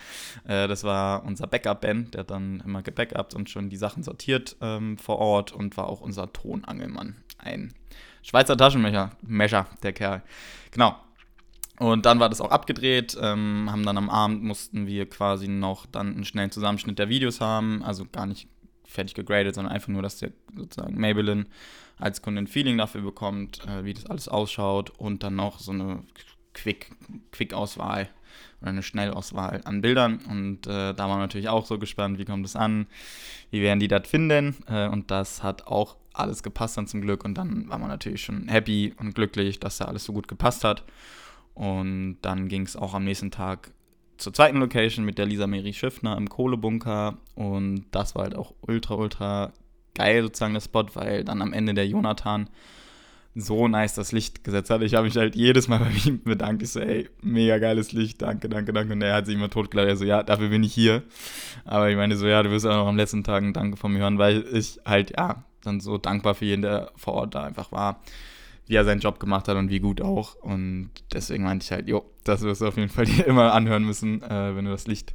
Äh, 0.48 0.66
das 0.66 0.84
war 0.84 1.24
unser 1.24 1.46
Backup-Ben, 1.46 2.10
der 2.12 2.20
hat 2.20 2.30
dann 2.30 2.62
immer 2.64 2.82
gebackupt 2.82 3.34
und 3.34 3.50
schon 3.50 3.68
die 3.68 3.76
Sachen 3.76 4.02
sortiert 4.02 4.56
ähm, 4.60 4.96
vor 4.96 5.18
Ort 5.18 5.52
und 5.52 5.76
war 5.76 5.88
auch 5.88 6.00
unser 6.00 6.32
Tonangelmann. 6.32 7.16
Ein 7.38 7.74
Schweizer 8.22 8.56
Taschenmesser, 8.56 9.66
der 9.82 9.92
Kerl. 9.92 10.22
Genau. 10.70 10.96
Und 11.78 12.06
dann 12.06 12.20
war 12.20 12.28
das 12.28 12.40
auch 12.40 12.50
abgedreht, 12.50 13.16
ähm, 13.20 13.68
haben 13.70 13.84
dann 13.84 13.98
am 13.98 14.08
Abend 14.08 14.44
mussten 14.44 14.86
wir 14.86 15.08
quasi 15.08 15.48
noch 15.48 15.86
dann 15.86 16.14
einen 16.14 16.24
schnellen 16.24 16.52
Zusammenschnitt 16.52 16.98
der 16.98 17.08
Videos 17.08 17.40
haben, 17.40 17.82
also 17.82 18.06
gar 18.10 18.26
nicht 18.26 18.48
fertig 18.84 19.14
gegradet, 19.14 19.56
sondern 19.56 19.72
einfach 19.72 19.88
nur, 19.88 20.02
dass 20.02 20.18
der 20.18 20.30
sozusagen 20.54 20.96
Maybelline 21.00 21.46
als 21.98 22.22
Kunde 22.22 22.42
ein 22.42 22.46
Feeling 22.46 22.78
dafür 22.78 23.02
bekommt, 23.02 23.66
äh, 23.66 23.84
wie 23.84 23.94
das 23.94 24.06
alles 24.06 24.28
ausschaut 24.28 24.90
und 24.90 25.24
dann 25.24 25.34
noch 25.34 25.58
so 25.58 25.72
eine 25.72 26.04
Quick-Auswahl 26.52 28.04
Quick 28.04 28.14
oder 28.60 28.70
eine 28.70 28.82
Schnellauswahl 28.82 29.60
an 29.64 29.80
Bildern. 29.80 30.20
Und 30.28 30.66
äh, 30.66 30.94
da 30.94 30.96
waren 30.96 31.10
wir 31.10 31.18
natürlich 31.18 31.48
auch 31.48 31.66
so 31.66 31.78
gespannt, 31.78 32.18
wie 32.18 32.24
kommt 32.24 32.44
das 32.44 32.56
an, 32.56 32.86
wie 33.50 33.62
werden 33.62 33.80
die 33.80 33.88
das 33.88 34.08
finden? 34.08 34.56
Äh, 34.68 34.88
und 34.88 35.10
das 35.10 35.42
hat 35.42 35.66
auch 35.66 35.96
alles 36.12 36.44
gepasst 36.44 36.76
dann 36.76 36.86
zum 36.86 37.00
Glück. 37.00 37.24
Und 37.24 37.34
dann 37.34 37.68
war 37.68 37.78
man 37.78 37.88
natürlich 37.88 38.22
schon 38.22 38.48
happy 38.48 38.94
und 38.98 39.14
glücklich, 39.14 39.58
dass 39.58 39.78
da 39.78 39.86
alles 39.86 40.04
so 40.04 40.12
gut 40.12 40.28
gepasst 40.28 40.62
hat 40.62 40.84
und 41.54 42.18
dann 42.22 42.48
ging 42.48 42.62
es 42.62 42.76
auch 42.76 42.94
am 42.94 43.04
nächsten 43.04 43.30
Tag 43.30 43.72
zur 44.16 44.32
zweiten 44.32 44.58
Location 44.58 45.04
mit 45.04 45.18
der 45.18 45.26
Lisa 45.26 45.46
Mary 45.46 45.72
Schiffner 45.72 46.16
im 46.16 46.28
Kohlebunker. 46.28 47.18
Und 47.34 47.86
das 47.90 48.14
war 48.14 48.24
halt 48.24 48.36
auch 48.36 48.54
ultra, 48.60 48.94
ultra 48.94 49.52
geil 49.94 50.22
sozusagen 50.22 50.54
der 50.54 50.60
Spot, 50.60 50.86
weil 50.94 51.24
dann 51.24 51.42
am 51.42 51.52
Ende 51.52 51.74
der 51.74 51.86
Jonathan 51.86 52.48
so 53.36 53.66
nice 53.66 53.94
das 53.94 54.12
Licht 54.12 54.44
gesetzt 54.44 54.70
hat. 54.70 54.82
Ich 54.82 54.94
habe 54.94 55.06
mich 55.06 55.16
halt 55.16 55.34
jedes 55.34 55.66
Mal 55.66 55.78
bei 55.80 55.90
ihm 56.08 56.22
bedankt. 56.22 56.62
Ich 56.62 56.70
so, 56.70 56.80
ey, 56.80 57.08
mega 57.22 57.58
geiles 57.58 57.92
Licht, 57.92 58.22
danke, 58.22 58.48
danke, 58.48 58.72
danke. 58.72 58.92
Und 58.92 59.02
er 59.02 59.14
hat 59.14 59.26
sich 59.26 59.34
immer 59.34 59.50
totgelacht. 59.50 59.88
Er 59.88 59.96
so, 59.96 60.04
ja, 60.04 60.22
dafür 60.22 60.48
bin 60.48 60.62
ich 60.62 60.74
hier. 60.74 61.02
Aber 61.64 61.90
ich 61.90 61.96
meine 61.96 62.16
so, 62.16 62.26
ja, 62.26 62.42
du 62.42 62.50
wirst 62.50 62.66
auch 62.66 62.76
noch 62.76 62.86
am 62.86 62.96
letzten 62.96 63.24
Tag 63.24 63.42
ein 63.42 63.52
Danke 63.52 63.76
von 63.76 63.92
mir 63.92 64.00
hören, 64.00 64.18
weil 64.18 64.44
ich 64.52 64.80
halt, 64.84 65.16
ja, 65.16 65.44
dann 65.62 65.80
so 65.80 65.98
dankbar 65.98 66.34
für 66.34 66.44
jeden, 66.44 66.62
der 66.62 66.92
vor 66.96 67.14
Ort 67.14 67.34
da 67.34 67.44
einfach 67.44 67.72
war 67.72 68.00
wie 68.66 68.76
er 68.76 68.84
seinen 68.84 69.00
Job 69.00 69.20
gemacht 69.20 69.48
hat 69.48 69.56
und 69.56 69.70
wie 69.70 69.80
gut 69.80 70.00
auch. 70.00 70.36
Und 70.36 70.90
deswegen 71.12 71.44
meinte 71.44 71.64
ich 71.64 71.72
halt, 71.72 71.88
jo, 71.88 72.04
das 72.24 72.40
wirst 72.40 72.62
du 72.62 72.66
auf 72.66 72.76
jeden 72.76 72.88
Fall 72.88 73.04
dir 73.04 73.26
immer 73.26 73.52
anhören 73.52 73.84
müssen, 73.84 74.22
äh, 74.22 74.56
wenn 74.56 74.64
du 74.64 74.70
das 74.70 74.86
Licht 74.86 75.14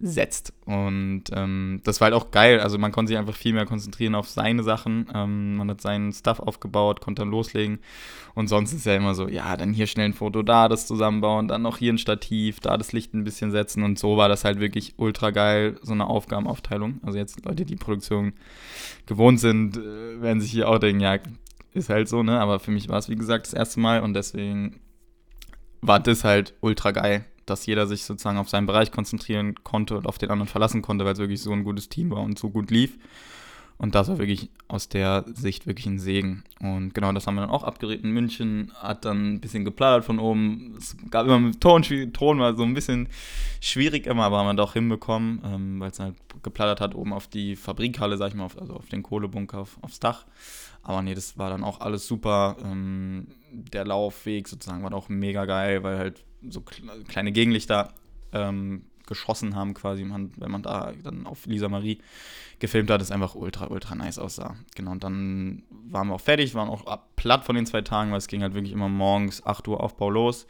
setzt. 0.00 0.52
Und 0.66 1.24
ähm, 1.32 1.80
das 1.84 2.00
war 2.00 2.06
halt 2.06 2.14
auch 2.14 2.30
geil. 2.30 2.60
Also 2.60 2.78
man 2.78 2.92
konnte 2.92 3.08
sich 3.08 3.18
einfach 3.18 3.36
viel 3.36 3.52
mehr 3.52 3.66
konzentrieren 3.66 4.14
auf 4.14 4.28
seine 4.28 4.62
Sachen. 4.62 5.06
Ähm, 5.14 5.56
man 5.56 5.70
hat 5.70 5.80
seinen 5.80 6.12
Stuff 6.12 6.40
aufgebaut, 6.40 7.00
konnte 7.00 7.22
dann 7.22 7.30
loslegen. 7.30 7.80
Und 8.34 8.48
sonst 8.48 8.72
ist 8.72 8.86
ja 8.86 8.94
immer 8.94 9.14
so, 9.14 9.28
ja, 9.28 9.56
dann 9.56 9.72
hier 9.72 9.86
schnell 9.86 10.06
ein 10.06 10.14
Foto, 10.14 10.42
da 10.42 10.68
das 10.68 10.86
zusammenbauen, 10.86 11.48
dann 11.48 11.62
noch 11.62 11.78
hier 11.78 11.92
ein 11.92 11.98
Stativ, 11.98 12.60
da 12.60 12.76
das 12.76 12.92
Licht 12.92 13.14
ein 13.14 13.24
bisschen 13.24 13.50
setzen. 13.50 13.82
Und 13.82 13.98
so 13.98 14.16
war 14.16 14.28
das 14.28 14.44
halt 14.44 14.60
wirklich 14.60 14.94
ultra 14.96 15.30
geil, 15.30 15.78
so 15.82 15.92
eine 15.92 16.06
Aufgabenaufteilung. 16.06 17.00
Also 17.02 17.18
jetzt 17.18 17.44
Leute, 17.44 17.64
die 17.64 17.76
Produktion 17.76 18.32
gewohnt 19.06 19.40
sind, 19.40 19.76
äh, 19.76 20.22
werden 20.22 20.40
sich 20.40 20.50
hier 20.50 20.68
auch 20.68 20.78
denken, 20.78 21.00
ja, 21.00 21.18
ist 21.72 21.88
halt 21.88 22.08
so, 22.08 22.22
ne? 22.22 22.40
Aber 22.40 22.60
für 22.60 22.70
mich 22.70 22.88
war 22.88 22.98
es, 22.98 23.08
wie 23.08 23.16
gesagt, 23.16 23.46
das 23.46 23.54
erste 23.54 23.80
Mal 23.80 24.00
und 24.00 24.14
deswegen 24.14 24.80
war 25.80 26.00
das 26.00 26.24
halt 26.24 26.54
ultra 26.60 26.90
geil, 26.90 27.24
dass 27.46 27.66
jeder 27.66 27.86
sich 27.86 28.04
sozusagen 28.04 28.38
auf 28.38 28.48
seinen 28.48 28.66
Bereich 28.66 28.90
konzentrieren 28.90 29.54
konnte 29.62 29.96
und 29.96 30.06
auf 30.06 30.18
den 30.18 30.30
anderen 30.30 30.48
verlassen 30.48 30.82
konnte, 30.82 31.04
weil 31.04 31.14
es 31.14 31.18
wirklich 31.18 31.42
so 31.42 31.52
ein 31.52 31.64
gutes 31.64 31.88
Team 31.88 32.10
war 32.10 32.20
und 32.20 32.38
so 32.38 32.50
gut 32.50 32.70
lief. 32.70 32.98
Und 33.80 33.94
das 33.94 34.08
war 34.08 34.18
wirklich 34.18 34.50
aus 34.68 34.90
der 34.90 35.24
Sicht 35.32 35.66
wirklich 35.66 35.86
ein 35.86 35.98
Segen. 35.98 36.44
Und 36.60 36.92
genau 36.92 37.12
das 37.12 37.26
haben 37.26 37.36
wir 37.36 37.40
dann 37.40 37.50
auch 37.50 37.64
abgerät 37.64 38.04
in 38.04 38.10
München, 38.10 38.70
hat 38.74 39.06
dann 39.06 39.32
ein 39.36 39.40
bisschen 39.40 39.64
geplaudert 39.64 40.04
von 40.04 40.18
oben. 40.18 40.74
Es 40.76 40.94
gab 41.10 41.24
immer 41.24 41.38
mit 41.38 41.62
Ton, 41.62 41.82
Ton 42.12 42.40
war 42.40 42.54
so 42.54 42.62
ein 42.62 42.74
bisschen 42.74 43.08
schwierig 43.62 44.06
immer, 44.06 44.24
aber 44.24 44.36
haben 44.38 44.48
wir 44.48 44.54
doch 44.54 44.74
hinbekommen, 44.74 45.40
ähm, 45.46 45.80
weil 45.80 45.92
es 45.92 45.98
halt 45.98 46.14
geplaudert 46.42 46.82
hat 46.82 46.94
oben 46.94 47.14
auf 47.14 47.26
die 47.26 47.56
Fabrikhalle, 47.56 48.18
sag 48.18 48.28
ich 48.28 48.34
mal, 48.34 48.44
auf, 48.44 48.60
also 48.60 48.74
auf 48.74 48.88
den 48.88 49.02
Kohlebunker, 49.02 49.60
auf, 49.60 49.78
aufs 49.80 49.98
Dach. 49.98 50.26
Aber 50.82 51.02
nee, 51.02 51.14
das 51.14 51.36
war 51.38 51.50
dann 51.50 51.64
auch 51.64 51.80
alles 51.80 52.06
super. 52.06 52.56
Ähm, 52.62 53.28
der 53.52 53.84
Laufweg 53.84 54.48
sozusagen 54.48 54.82
war 54.82 54.92
auch 54.94 55.08
mega 55.08 55.44
geil, 55.44 55.82
weil 55.82 55.98
halt 55.98 56.24
so 56.48 56.62
kleine 56.62 57.32
Gegenlichter 57.32 57.92
ähm, 58.32 58.86
geschossen 59.06 59.56
haben 59.56 59.74
quasi, 59.74 60.04
man, 60.04 60.32
wenn 60.36 60.50
man 60.50 60.62
da 60.62 60.92
dann 61.02 61.26
auf 61.26 61.44
Lisa 61.46 61.68
Marie 61.68 61.98
gefilmt 62.60 62.90
hat, 62.90 63.02
ist 63.02 63.10
einfach 63.10 63.34
ultra, 63.34 63.66
ultra 63.66 63.94
nice 63.94 64.18
aussah. 64.18 64.56
Genau, 64.76 64.92
und 64.92 65.04
dann 65.04 65.64
waren 65.70 66.08
wir 66.08 66.14
auch 66.14 66.20
fertig, 66.20 66.54
waren 66.54 66.68
auch 66.68 66.84
platt 67.16 67.44
von 67.44 67.56
den 67.56 67.66
zwei 67.66 67.82
Tagen, 67.82 68.12
weil 68.12 68.18
es 68.18 68.28
ging 68.28 68.42
halt 68.42 68.54
wirklich 68.54 68.72
immer 68.72 68.88
morgens 68.88 69.44
8 69.44 69.66
Uhr 69.68 69.82
Aufbau 69.82 70.10
los 70.10 70.46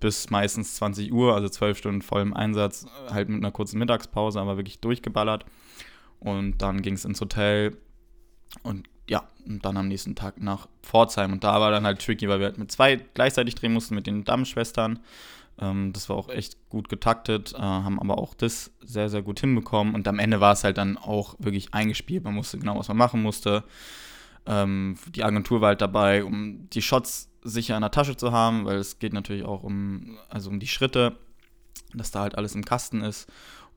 bis 0.00 0.30
meistens 0.30 0.76
20 0.76 1.12
Uhr, 1.12 1.34
also 1.34 1.48
12 1.48 1.78
Stunden 1.78 2.02
voll 2.02 2.22
im 2.22 2.34
Einsatz, 2.34 2.86
halt 3.10 3.28
mit 3.28 3.38
einer 3.38 3.50
kurzen 3.52 3.78
Mittagspause, 3.78 4.40
aber 4.40 4.56
wirklich 4.56 4.80
durchgeballert. 4.80 5.44
Und 6.20 6.58
dann 6.58 6.82
ging 6.82 6.94
es 6.94 7.04
ins 7.04 7.20
Hotel 7.20 7.76
und 8.62 8.88
ja, 9.08 9.24
und 9.46 9.64
dann 9.64 9.76
am 9.76 9.88
nächsten 9.88 10.14
Tag 10.14 10.40
nach 10.40 10.68
Pforzheim. 10.82 11.32
Und 11.32 11.44
da 11.44 11.60
war 11.60 11.70
dann 11.70 11.86
halt 11.86 12.04
tricky, 12.04 12.28
weil 12.28 12.40
wir 12.40 12.46
halt 12.46 12.58
mit 12.58 12.72
zwei 12.72 12.96
gleichzeitig 12.96 13.54
drehen 13.54 13.72
mussten, 13.72 13.94
mit 13.94 14.06
den 14.06 14.24
Dammschwestern. 14.24 14.98
Ähm, 15.58 15.92
das 15.92 16.08
war 16.08 16.16
auch 16.16 16.28
echt 16.28 16.56
gut 16.68 16.88
getaktet, 16.88 17.54
äh, 17.54 17.60
haben 17.60 18.00
aber 18.00 18.18
auch 18.18 18.34
das 18.34 18.72
sehr, 18.80 19.08
sehr 19.08 19.22
gut 19.22 19.40
hinbekommen. 19.40 19.94
Und 19.94 20.08
am 20.08 20.18
Ende 20.18 20.40
war 20.40 20.52
es 20.52 20.64
halt 20.64 20.78
dann 20.78 20.98
auch 20.98 21.36
wirklich 21.38 21.72
eingespielt. 21.72 22.24
Man 22.24 22.36
wusste 22.36 22.58
genau, 22.58 22.78
was 22.78 22.88
man 22.88 22.96
machen 22.96 23.22
musste. 23.22 23.64
Ähm, 24.46 24.96
die 25.14 25.24
Agentur 25.24 25.60
war 25.60 25.68
halt 25.68 25.80
dabei, 25.80 26.24
um 26.24 26.68
die 26.70 26.82
Shots 26.82 27.30
sicher 27.42 27.76
in 27.76 27.82
der 27.82 27.90
Tasche 27.90 28.16
zu 28.16 28.32
haben, 28.32 28.64
weil 28.64 28.76
es 28.76 28.98
geht 28.98 29.12
natürlich 29.12 29.44
auch 29.44 29.62
um, 29.62 30.18
also 30.28 30.50
um 30.50 30.60
die 30.60 30.68
Schritte, 30.68 31.16
dass 31.94 32.10
da 32.10 32.20
halt 32.20 32.36
alles 32.36 32.54
im 32.54 32.64
Kasten 32.64 33.02
ist. 33.02 33.30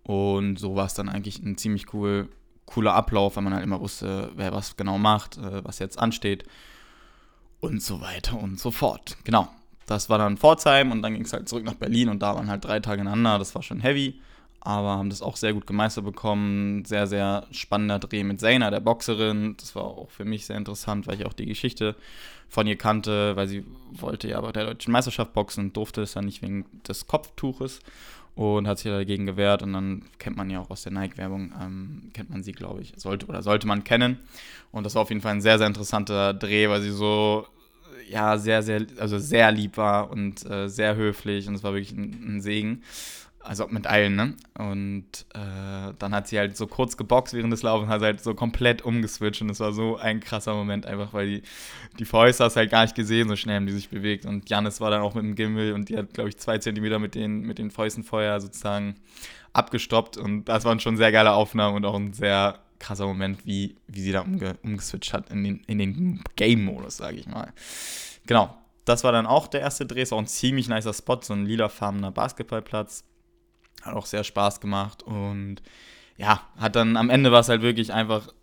Und 0.04 0.58
so 0.58 0.76
war 0.76 0.86
es 0.86 0.96
dann 0.96 1.10
eigentlich 1.10 1.40
ein 1.40 1.58
ziemlich 1.58 1.94
cool, 1.94 2.30
cooler 2.70 2.94
Ablauf, 2.94 3.36
weil 3.36 3.44
man 3.44 3.54
halt 3.54 3.64
immer 3.64 3.82
wusste, 3.82 4.32
wer 4.36 4.54
was 4.54 4.78
genau 4.78 4.98
macht, 4.98 5.38
äh, 5.38 5.64
was 5.64 5.80
jetzt 5.80 5.98
ansteht 5.98 6.44
und 7.60 7.82
so 7.82 8.00
weiter 8.00 8.40
und 8.40 8.60
so 8.60 8.72
fort. 8.72 9.18
Genau. 9.24 9.50
Das 9.88 10.08
war 10.08 10.20
dann 10.20 10.38
Pforzheim 10.38 10.92
und 10.92 11.02
dann 11.02 11.14
ging 11.14 11.24
es 11.24 11.34
halt 11.34 11.50
zurück 11.50 11.64
nach 11.66 11.74
Berlin 11.74 12.10
und 12.10 12.20
da 12.20 12.36
waren 12.36 12.48
halt 12.48 12.64
drei 12.64 12.80
Tage 12.80 13.02
ineinander. 13.02 13.40
Das 13.40 13.56
war 13.56 13.64
schon 13.64 13.80
heavy, 13.80 14.22
aber 14.60 14.90
haben 14.90 15.10
das 15.10 15.24
auch 15.24 15.36
sehr 15.36 15.54
gut 15.54 15.66
gemeistert 15.66 16.06
bekommen. 16.06 16.86
Sehr, 16.86 17.08
sehr 17.08 17.48
spannender 17.50 17.98
Dreh 17.98 18.24
mit 18.24 18.40
Zaina, 18.40 18.70
der 18.70 18.82
Boxerin. 18.82 19.56
Das 19.58 19.76
war 19.76 19.86
auch 19.86 20.12
für 20.12 20.26
mich 20.26 20.46
sehr 20.46 20.58
interessant, 20.58 21.08
weil 21.08 21.20
ich 21.20 21.26
auch 21.26 21.34
die 21.34 21.48
Geschichte 21.48 21.96
von 22.50 22.68
ihr 22.68 22.78
kannte, 22.78 23.36
weil 23.36 23.48
sie 23.48 23.66
wollte 23.92 24.28
ja 24.28 24.40
bei 24.42 24.52
der 24.52 24.66
deutschen 24.66 24.92
Meisterschaft 24.92 25.34
boxen 25.34 25.66
und 25.66 25.78
durfte 25.78 26.04
es 26.04 26.14
dann 26.14 26.26
nicht 26.26 26.44
wegen 26.44 26.66
des 26.88 27.08
Kopftuches 27.08 27.80
und 28.40 28.68
hat 28.68 28.80
sich 28.80 28.90
dagegen 28.90 29.26
gewehrt. 29.26 29.64
Und 29.64 29.74
dann 29.74 30.04
kennt 30.18 30.38
man 30.38 30.50
ja 30.50 30.60
auch 30.62 30.70
aus 30.70 30.84
der 30.84 30.94
Nike-Werbung, 30.94 31.52
ähm, 31.62 32.02
kennt 32.14 32.30
man 32.30 32.42
sie, 32.42 32.54
glaube 32.54 32.82
ich, 32.82 32.94
sollte 32.96 33.26
oder 33.28 33.44
sollte 33.44 33.68
man 33.68 33.84
kennen. 33.84 34.18
Und 34.72 34.86
das 34.86 34.96
war 34.96 35.02
auf 35.02 35.10
jeden 35.10 35.22
Fall 35.22 35.34
ein 35.34 35.42
sehr, 35.42 35.58
sehr 35.58 35.68
interessanter 35.68 36.34
Dreh, 36.34 36.70
weil 36.70 36.82
sie 36.82 36.92
so 36.92 37.46
ja, 38.10 38.38
sehr, 38.38 38.64
sehr, 38.64 38.86
also 38.98 39.20
sehr 39.20 39.52
lieb 39.52 39.78
war 39.78 40.10
und 40.10 40.50
äh, 40.50 40.68
sehr 40.68 40.96
höflich 40.96 41.48
und 41.48 41.56
es 41.56 41.64
war 41.64 41.74
wirklich 41.74 41.92
ein, 41.92 42.38
ein, 42.38 42.42
Segen. 42.42 42.82
Also 43.42 43.68
mit 43.68 43.88
allen, 43.88 44.16
ne? 44.16 44.36
Und 44.58 45.26
äh, 45.34 45.94
dann 45.98 46.14
hat 46.14 46.28
sie 46.28 46.38
halt 46.38 46.58
so 46.58 46.68
kurz 46.68 46.98
geboxt 46.98 47.34
während 47.34 47.54
des 47.54 47.64
Laufens, 47.64 47.90
hat 47.90 48.02
halt 48.02 48.22
so 48.22 48.36
komplett 48.36 48.82
umgeswitcht 48.82 49.42
und 49.42 49.50
es 49.50 49.62
war 49.62 49.72
so 49.72 49.96
ein 49.96 50.20
krasser 50.20 50.54
Moment 50.54 50.86
einfach, 50.86 51.14
weil 51.14 51.28
die, 51.28 51.44
die 52.00 52.06
Fäuste 52.06 52.44
hast 52.44 52.58
halt 52.58 52.70
gar 52.70 52.82
nicht 52.82 52.96
gesehen, 52.96 53.30
so 53.30 53.38
schnell 53.38 53.56
haben 53.56 53.66
die 53.66 53.72
sich 53.74 53.90
bewegt 53.90 54.26
und 54.26 54.50
Janis 54.50 54.82
war 54.82 54.92
dann 54.92 55.02
auch 55.02 55.16
mit 55.16 55.24
dem 55.24 55.36
Gimbal 55.36 55.72
und 55.72 55.88
die 55.88 55.98
hat, 55.98 56.14
glaube 56.14 56.30
ich, 56.30 56.38
zwei 56.38 56.58
Zentimeter 56.58 57.00
mit 57.00 57.16
den, 57.16 57.42
mit 57.42 57.60
den 57.60 57.72
Fäusten 57.72 58.04
vorher 58.04 58.42
sozusagen 58.42 58.96
abgestoppt 59.54 60.18
und 60.18 60.46
das 60.46 60.66
waren 60.66 60.82
schon 60.82 60.98
sehr 60.98 61.14
geile 61.14 61.32
Aufnahmen 61.32 61.78
und 61.78 61.86
auch 61.86 61.96
ein 61.96 62.12
sehr 62.12 62.60
krasser 62.80 63.06
Moment, 63.06 63.46
wie, 63.46 63.76
wie 63.88 64.02
sie 64.02 64.12
da 64.12 64.22
umge 64.22 64.58
umgeswitcht 64.64 65.14
hat 65.14 65.30
in 65.30 65.44
den, 65.44 65.62
in 65.68 65.80
den 65.80 66.24
Game-Modus, 66.36 66.98
sage 66.98 67.18
ich 67.18 67.28
mal. 67.28 67.54
Genau, 68.26 68.56
das 68.86 69.04
war 69.04 69.12
dann 69.12 69.28
auch 69.28 69.48
der 69.48 69.62
erste 69.62 69.86
Dreh. 69.86 70.02
Ist 70.02 70.14
auch 70.14 70.20
ein 70.20 70.28
ziemlich 70.28 70.68
nicer 70.68 70.94
Spot, 70.94 71.20
so 71.22 71.34
ein 71.34 71.46
lilafarbener 71.46 72.12
Basketballplatz. 72.12 73.04
Hat 73.82 73.96
auch 73.96 74.06
sehr 74.06 74.24
Spaß 74.24 74.60
gemacht 74.60 75.04
und 75.04 75.62
ja, 76.18 76.42
hat 76.58 76.76
dann 76.76 76.98
am 76.98 77.10
Ende 77.10 77.32
war 77.32 77.40
es 77.40 77.50
halt 77.50 77.62
wirklich 77.62 77.94
einfach 77.94 78.34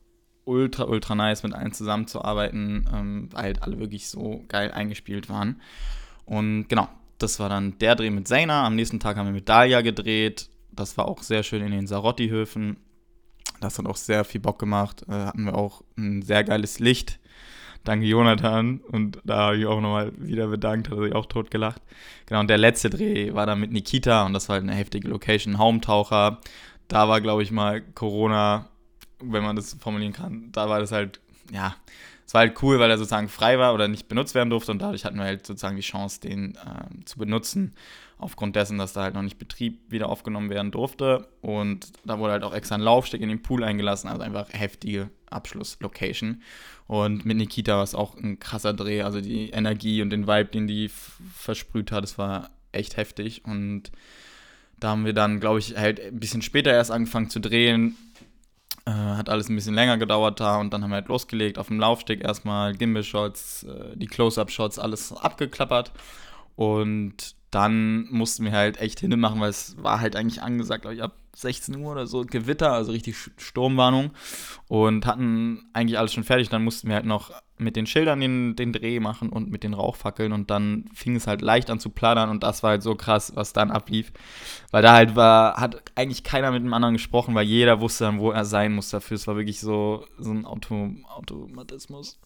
ultra, 0.45 0.85
ultra 0.85 1.15
nice, 1.15 1.43
mit 1.43 1.53
allen 1.53 1.73
zusammenzuarbeiten, 1.73 2.89
ähm, 2.93 3.29
weil 3.33 3.43
halt 3.43 3.63
alle 3.63 3.79
wirklich 3.79 4.09
so 4.09 4.45
geil 4.49 4.73
eingespielt 4.73 5.29
waren. 5.29 5.61
Und 6.25 6.69
genau, 6.69 6.89
das 7.19 7.39
war 7.39 7.49
dann 7.49 7.79
der 7.79 7.95
Dreh 7.97 8.11
mit 8.11 8.29
Zayna. 8.29 8.67
Am 8.67 8.77
nächsten 8.77 9.01
Tag 9.01 9.17
haben 9.17 9.27
wir 9.27 9.33
mit 9.33 9.49
Dahlia 9.49 9.83
gedreht. 9.83 10.49
Das 10.73 10.97
war 10.97 11.07
auch 11.07 11.23
sehr 11.23 11.43
schön 11.43 11.63
in 11.63 11.73
den 11.73 11.87
Sarotti-Höfen. 11.87 12.79
Das 13.61 13.79
hat 13.79 13.87
auch 13.87 13.97
sehr 13.97 14.25
viel 14.25 14.41
Bock 14.41 14.59
gemacht. 14.59 15.05
Äh, 15.09 15.13
hatten 15.13 15.45
wir 15.45 15.55
auch 15.55 15.83
ein 15.97 16.23
sehr 16.23 16.45
geiles 16.45 16.79
Licht. 16.79 17.19
Danke 17.87 18.07
Jonathan. 18.07 18.81
Und 18.81 19.21
da 19.25 19.37
habe 19.37 19.59
ich 19.59 19.67
auch 19.67 19.81
nochmal 19.81 20.13
wieder 20.19 20.49
bedankt, 20.49 20.91
hat 20.91 20.99
er 20.99 21.05
sich 21.05 21.15
auch 21.15 21.27
tot 21.27 21.51
gelacht. 21.53 21.81
Genau, 22.27 22.41
und 22.41 22.51
der 22.51 22.59
letzte 22.59 22.91
Dreh 22.91 23.33
war 23.33 23.47
dann 23.47 23.61
mit 23.61 23.71
Nikita 23.73 24.27
und 24.27 24.33
das 24.33 24.49
war 24.49 24.55
halt 24.55 24.65
eine 24.65 24.75
heftige 24.75 25.09
Location. 25.09 25.57
Haumtaucher. 25.57 26.41
Da 26.89 27.09
war, 27.09 27.21
glaube 27.21 27.45
ich, 27.45 27.53
mal 27.53 27.81
Corona, 27.81 28.69
wenn 29.21 29.45
man 29.45 29.55
das 29.55 29.77
formulieren 29.81 30.13
kann. 30.13 30.51
Da 30.51 30.69
war 30.69 30.81
das 30.81 30.91
halt, 30.91 31.21
ja, 31.53 31.77
es 32.27 32.35
war 32.35 32.41
halt 32.41 32.61
cool, 32.63 32.81
weil 32.81 32.91
er 32.91 32.99
sozusagen 32.99 33.29
frei 33.29 33.59
war 33.61 33.73
oder 33.73 33.87
nicht 33.87 34.09
benutzt 34.09 34.35
werden 34.35 34.51
durfte 34.51 34.73
und 34.73 34.83
dadurch 34.83 35.05
hatten 35.05 35.19
wir 35.19 35.25
halt 35.25 35.47
sozusagen 35.47 35.77
die 35.77 35.83
Chance, 35.83 36.21
den 36.21 36.57
äh, 36.57 37.05
zu 37.05 37.19
benutzen, 37.19 37.75
aufgrund 38.19 38.57
dessen, 38.57 38.79
dass 38.79 38.95
da 38.95 39.03
halt 39.03 39.15
noch 39.15 39.23
nicht 39.23 39.39
Betrieb 39.39 39.91
wieder 39.91 40.09
aufgenommen 40.09 40.51
werden 40.51 40.71
durfte. 40.71 41.29
Und 41.43 41.93
da 42.05 42.19
wurde 42.19 42.33
halt 42.33 42.45
auch 42.45 42.55
extra 42.55 42.77
ein 42.77 42.81
Laufsteg 42.81 43.21
in 43.21 43.29
den 43.29 43.43
Pool 43.43 43.63
eingelassen, 43.63 44.09
also 44.09 44.23
einfach 44.23 44.49
heftige 44.53 45.11
Abschlusslocation. 45.31 46.43
Und 46.87 47.27
mit 47.27 47.37
Nikita 47.37 47.77
war 47.77 47.83
es 47.83 47.95
auch 47.95 48.17
ein 48.17 48.39
krasser 48.39 48.73
Dreh, 48.73 49.03
also 49.03 49.21
die 49.21 49.51
Energie 49.51 50.01
und 50.03 50.11
den 50.11 50.27
Vibe, 50.27 50.51
den 50.51 50.67
die 50.67 50.89
versprüht 50.89 51.93
hat, 51.93 52.05
das 52.05 52.17
war 52.17 52.51
echt 52.73 52.97
heftig. 52.97 53.45
Und 53.45 53.91
da 54.79 54.91
haben 54.91 55.05
wir 55.05 55.13
dann, 55.13 55.41
glaube 55.41 55.59
ich, 55.59 55.77
halt 55.77 56.01
ein 56.01 56.19
bisschen 56.19 56.43
später 56.43 56.73
erst 56.73 56.91
angefangen 56.91 57.29
zu 57.29 57.41
drehen, 57.41 57.97
äh, 58.87 58.91
hat 58.91 59.29
alles 59.29 59.49
ein 59.49 59.57
bisschen 59.57 59.75
länger 59.75 59.99
gedauert 59.99 60.41
da 60.41 60.59
und 60.59 60.73
dann 60.73 60.83
haben 60.83 60.91
wir 60.91 60.97
halt 60.97 61.09
losgelegt 61.09 61.59
auf 61.59 61.69
dem 61.69 61.81
Laufsteg 61.81 62.23
erstmal 62.23 62.75
Gimbal-Shots, 62.75 63.65
äh, 63.65 63.97
die 63.97 64.07
Close-Up-Shots, 64.07 64.79
alles 64.79 65.13
abgeklappert. 65.13 65.93
Und 66.55 67.35
dann 67.57 68.07
mussten 68.11 68.45
wir 68.45 68.53
halt 68.53 68.77
echt 68.83 69.01
hinmachen, 69.01 69.41
weil 69.41 69.49
es 69.49 69.83
war 69.83 69.99
halt 69.99 70.15
eigentlich 70.15 70.43
angesagt, 70.43 70.83
glaube 70.83 70.97
ich, 70.97 71.03
ab 71.03 71.17
16 71.35 71.75
Uhr 71.79 71.93
oder 71.93 72.07
so 72.07 72.21
Gewitter, 72.21 72.71
also 72.71 72.93
richtig 72.93 73.17
Sturmwarnung 73.39 74.11
und 74.69 75.07
hatten 75.07 75.65
eigentlich 75.73 75.99
alles 75.99 76.13
schon 76.13 76.25
fertig. 76.25 76.51
Dann 76.51 76.65
mussten 76.65 76.89
wir 76.89 76.97
halt 76.97 77.07
noch 77.07 77.31
mit 77.57 77.75
den 77.75 77.87
Schildern 77.87 78.21
den, 78.21 78.57
den 78.57 78.75
Dreh 78.75 79.01
machen 79.01 79.31
und 79.31 79.51
mit 79.51 79.63
den 79.63 79.73
Rauchfackeln 79.73 80.33
und 80.33 80.51
dann 80.51 80.85
fing 80.93 81.17
es 81.17 81.27
halt 81.27 81.41
leicht 81.41 81.71
an 81.71 81.81
zu 81.81 81.89
plaudern 81.89 82.29
und 82.29 82.43
das 82.43 82.63
war 82.63 82.73
halt 82.73 82.83
so 82.83 82.95
krass, 82.95 83.33
was 83.35 83.55
dann 83.55 83.71
ablief, 83.71 84.13
weil 84.71 84.83
da 84.83 84.93
halt 84.93 85.17
war, 85.17 85.57
hat 85.57 85.83
eigentlich 85.95 86.25
keiner 86.25 86.51
mit 86.51 86.63
dem 86.63 86.75
anderen 86.75 86.97
gesprochen, 86.97 87.35
weil 87.35 87.47
jeder 87.47 87.81
wusste 87.81 88.05
dann, 88.05 88.19
wo 88.19 88.33
er 88.33 88.45
sein 88.45 88.75
muss 88.75 88.91
dafür. 88.91 89.15
Es 89.15 89.27
war 89.27 89.37
wirklich 89.37 89.61
so, 89.61 90.05
so 90.19 90.31
ein 90.31 90.45
Auto, 90.45 90.91
Automatismus 91.09 92.19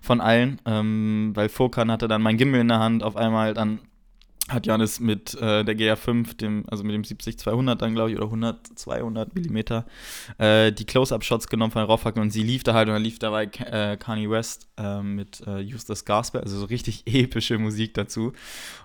von 0.00 0.22
allen, 0.22 0.58
ähm, 0.64 1.32
weil 1.34 1.50
Furkan 1.50 1.92
hatte 1.92 2.08
dann 2.08 2.22
mein 2.22 2.38
Gimbal 2.38 2.62
in 2.62 2.68
der 2.68 2.78
Hand, 2.78 3.02
auf 3.02 3.16
einmal 3.16 3.52
dann 3.52 3.80
hat 4.48 4.66
Janis 4.66 5.00
mit 5.00 5.34
äh, 5.40 5.64
der 5.64 5.74
GR5, 5.74 6.36
dem, 6.36 6.64
also 6.68 6.84
mit 6.84 6.94
dem 6.94 7.02
70-200 7.02 7.76
dann, 7.76 7.94
glaube 7.94 8.10
ich, 8.10 8.16
oder 8.16 8.26
100, 8.26 8.78
200 8.78 9.34
Millimeter, 9.34 9.86
äh, 10.36 10.70
die 10.70 10.84
Close-Up-Shots 10.84 11.48
genommen 11.48 11.72
von 11.72 11.82
Raufhacke 11.82 12.20
und 12.20 12.30
sie 12.30 12.42
lief 12.42 12.62
da 12.62 12.74
halt 12.74 12.88
und 12.88 12.94
dann 12.94 13.02
lief 13.02 13.18
dabei 13.18 13.44
äh, 13.44 13.96
Kanye 13.96 14.28
West 14.28 14.68
äh, 14.76 15.00
mit 15.00 15.42
äh, 15.46 15.64
Eustace 15.74 16.04
Gasper, 16.04 16.40
also 16.40 16.58
so 16.58 16.66
richtig 16.66 17.04
epische 17.06 17.58
Musik 17.58 17.94
dazu. 17.94 18.32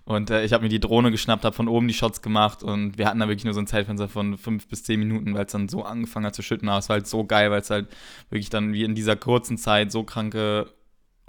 Und 0.06 0.30
äh, 0.30 0.46
ich 0.46 0.54
habe 0.54 0.64
mir 0.64 0.70
die 0.70 0.80
Drohne 0.80 1.12
geschnappt, 1.12 1.44
habe 1.44 1.56
von 1.56 1.68
oben 1.68 1.90
die 1.90 1.94
Shots 1.94 2.22
gemacht 2.22 2.64
und 2.64 2.98
wir 2.98 3.08
hatten 3.08 3.20
da 3.20 3.28
wirklich 3.28 3.46
nur 3.46 3.54
so 3.54 3.60
ein 3.60 3.68
Zeitfenster 3.68 4.08
von 4.08 4.38
fünf 4.38 4.66
bis 4.68 4.84
zehn 4.84 5.00
Minuten, 5.00 5.34
weil 5.34 5.46
es 5.46 5.52
dann 5.52 5.68
so 5.68 5.84
angefangen 5.84 6.26
hat 6.26 6.36
zu 6.36 6.42
schütten, 6.42 6.70
aber 6.70 6.80
es 6.80 6.88
war 6.88 6.96
halt 6.96 7.08
so 7.08 7.26
geil, 7.26 7.52
weil 7.52 7.60
es 7.60 7.70
halt 7.70 7.90
wirklich 8.30 8.50
dann 8.50 8.72
wie 8.72 8.86
in 8.86 8.96
dieser 8.96 9.18
kurzen 9.18 9.58
Zeit 9.58 9.92
so 9.92 10.04
kranke 10.04 10.68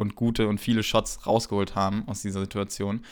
und 0.01 0.17
gute 0.17 0.49
und 0.49 0.59
viele 0.59 0.83
Shots 0.83 1.27
rausgeholt 1.27 1.75
haben 1.75 2.05
aus 2.09 2.23
dieser 2.23 2.41
Situation. 2.41 3.05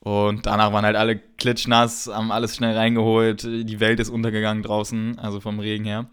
Und 0.00 0.46
danach 0.46 0.72
waren 0.72 0.84
halt 0.84 0.96
alle 0.96 1.16
klitschnass, 1.16 2.10
haben 2.12 2.32
alles 2.32 2.56
schnell 2.56 2.76
reingeholt. 2.76 3.44
Die 3.44 3.80
Welt 3.80 4.00
ist 4.00 4.10
untergegangen 4.10 4.62
draußen, 4.62 5.18
also 5.18 5.40
vom 5.40 5.60
Regen 5.60 5.84
her. 5.84 6.06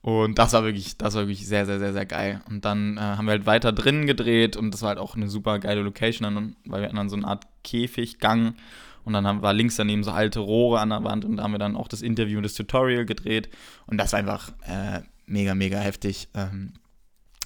Und 0.00 0.38
das 0.38 0.52
war 0.52 0.62
wirklich, 0.62 0.96
das 0.96 1.14
war 1.14 1.22
wirklich 1.22 1.46
sehr, 1.46 1.66
sehr, 1.66 1.78
sehr, 1.78 1.92
sehr 1.92 2.06
geil. 2.06 2.40
Und 2.48 2.64
dann 2.64 2.96
äh, 2.96 3.00
haben 3.00 3.26
wir 3.26 3.32
halt 3.32 3.46
weiter 3.46 3.72
drinnen 3.72 4.06
gedreht 4.06 4.56
und 4.56 4.72
das 4.72 4.82
war 4.82 4.90
halt 4.90 4.98
auch 4.98 5.16
eine 5.16 5.28
super 5.28 5.58
geile 5.58 5.82
Location, 5.82 6.54
weil 6.66 6.80
wir 6.80 6.86
hatten 6.86 6.96
dann 6.96 7.08
so 7.08 7.16
eine 7.16 7.26
Art 7.26 7.44
Käfiggang 7.64 8.54
Und 9.04 9.14
dann 9.14 9.26
haben, 9.26 9.42
war 9.42 9.54
links 9.54 9.76
daneben 9.76 10.04
so 10.04 10.10
alte 10.10 10.40
Rohre 10.40 10.80
an 10.80 10.90
der 10.90 11.02
Wand 11.02 11.24
und 11.24 11.36
da 11.38 11.42
haben 11.42 11.52
wir 11.52 11.58
dann 11.58 11.76
auch 11.76 11.88
das 11.88 12.02
Interview 12.02 12.36
und 12.36 12.42
das 12.42 12.54
Tutorial 12.54 13.06
gedreht. 13.06 13.48
Und 13.86 13.98
das 13.98 14.12
war 14.12 14.20
einfach 14.20 14.52
äh, 14.66 15.00
mega, 15.26 15.54
mega 15.54 15.78
heftig. 15.78 16.28
Ähm, 16.34 16.74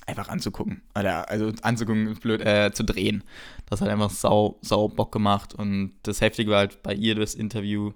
einfach 0.06 0.28
anzugucken. 0.28 0.82
Also 0.94 1.52
anzugucken, 1.62 2.14
blöd, 2.16 2.40
äh, 2.40 2.72
zu 2.72 2.84
drehen. 2.84 3.24
Das 3.66 3.80
hat 3.80 3.88
einfach 3.88 4.10
sau, 4.10 4.58
sau 4.62 4.88
Bock 4.88 5.12
gemacht. 5.12 5.54
Und 5.54 5.94
das 6.02 6.20
Heftige 6.20 6.50
war 6.50 6.58
halt 6.58 6.82
bei 6.82 6.94
ihr 6.94 7.14
das 7.14 7.34
Interview. 7.34 7.92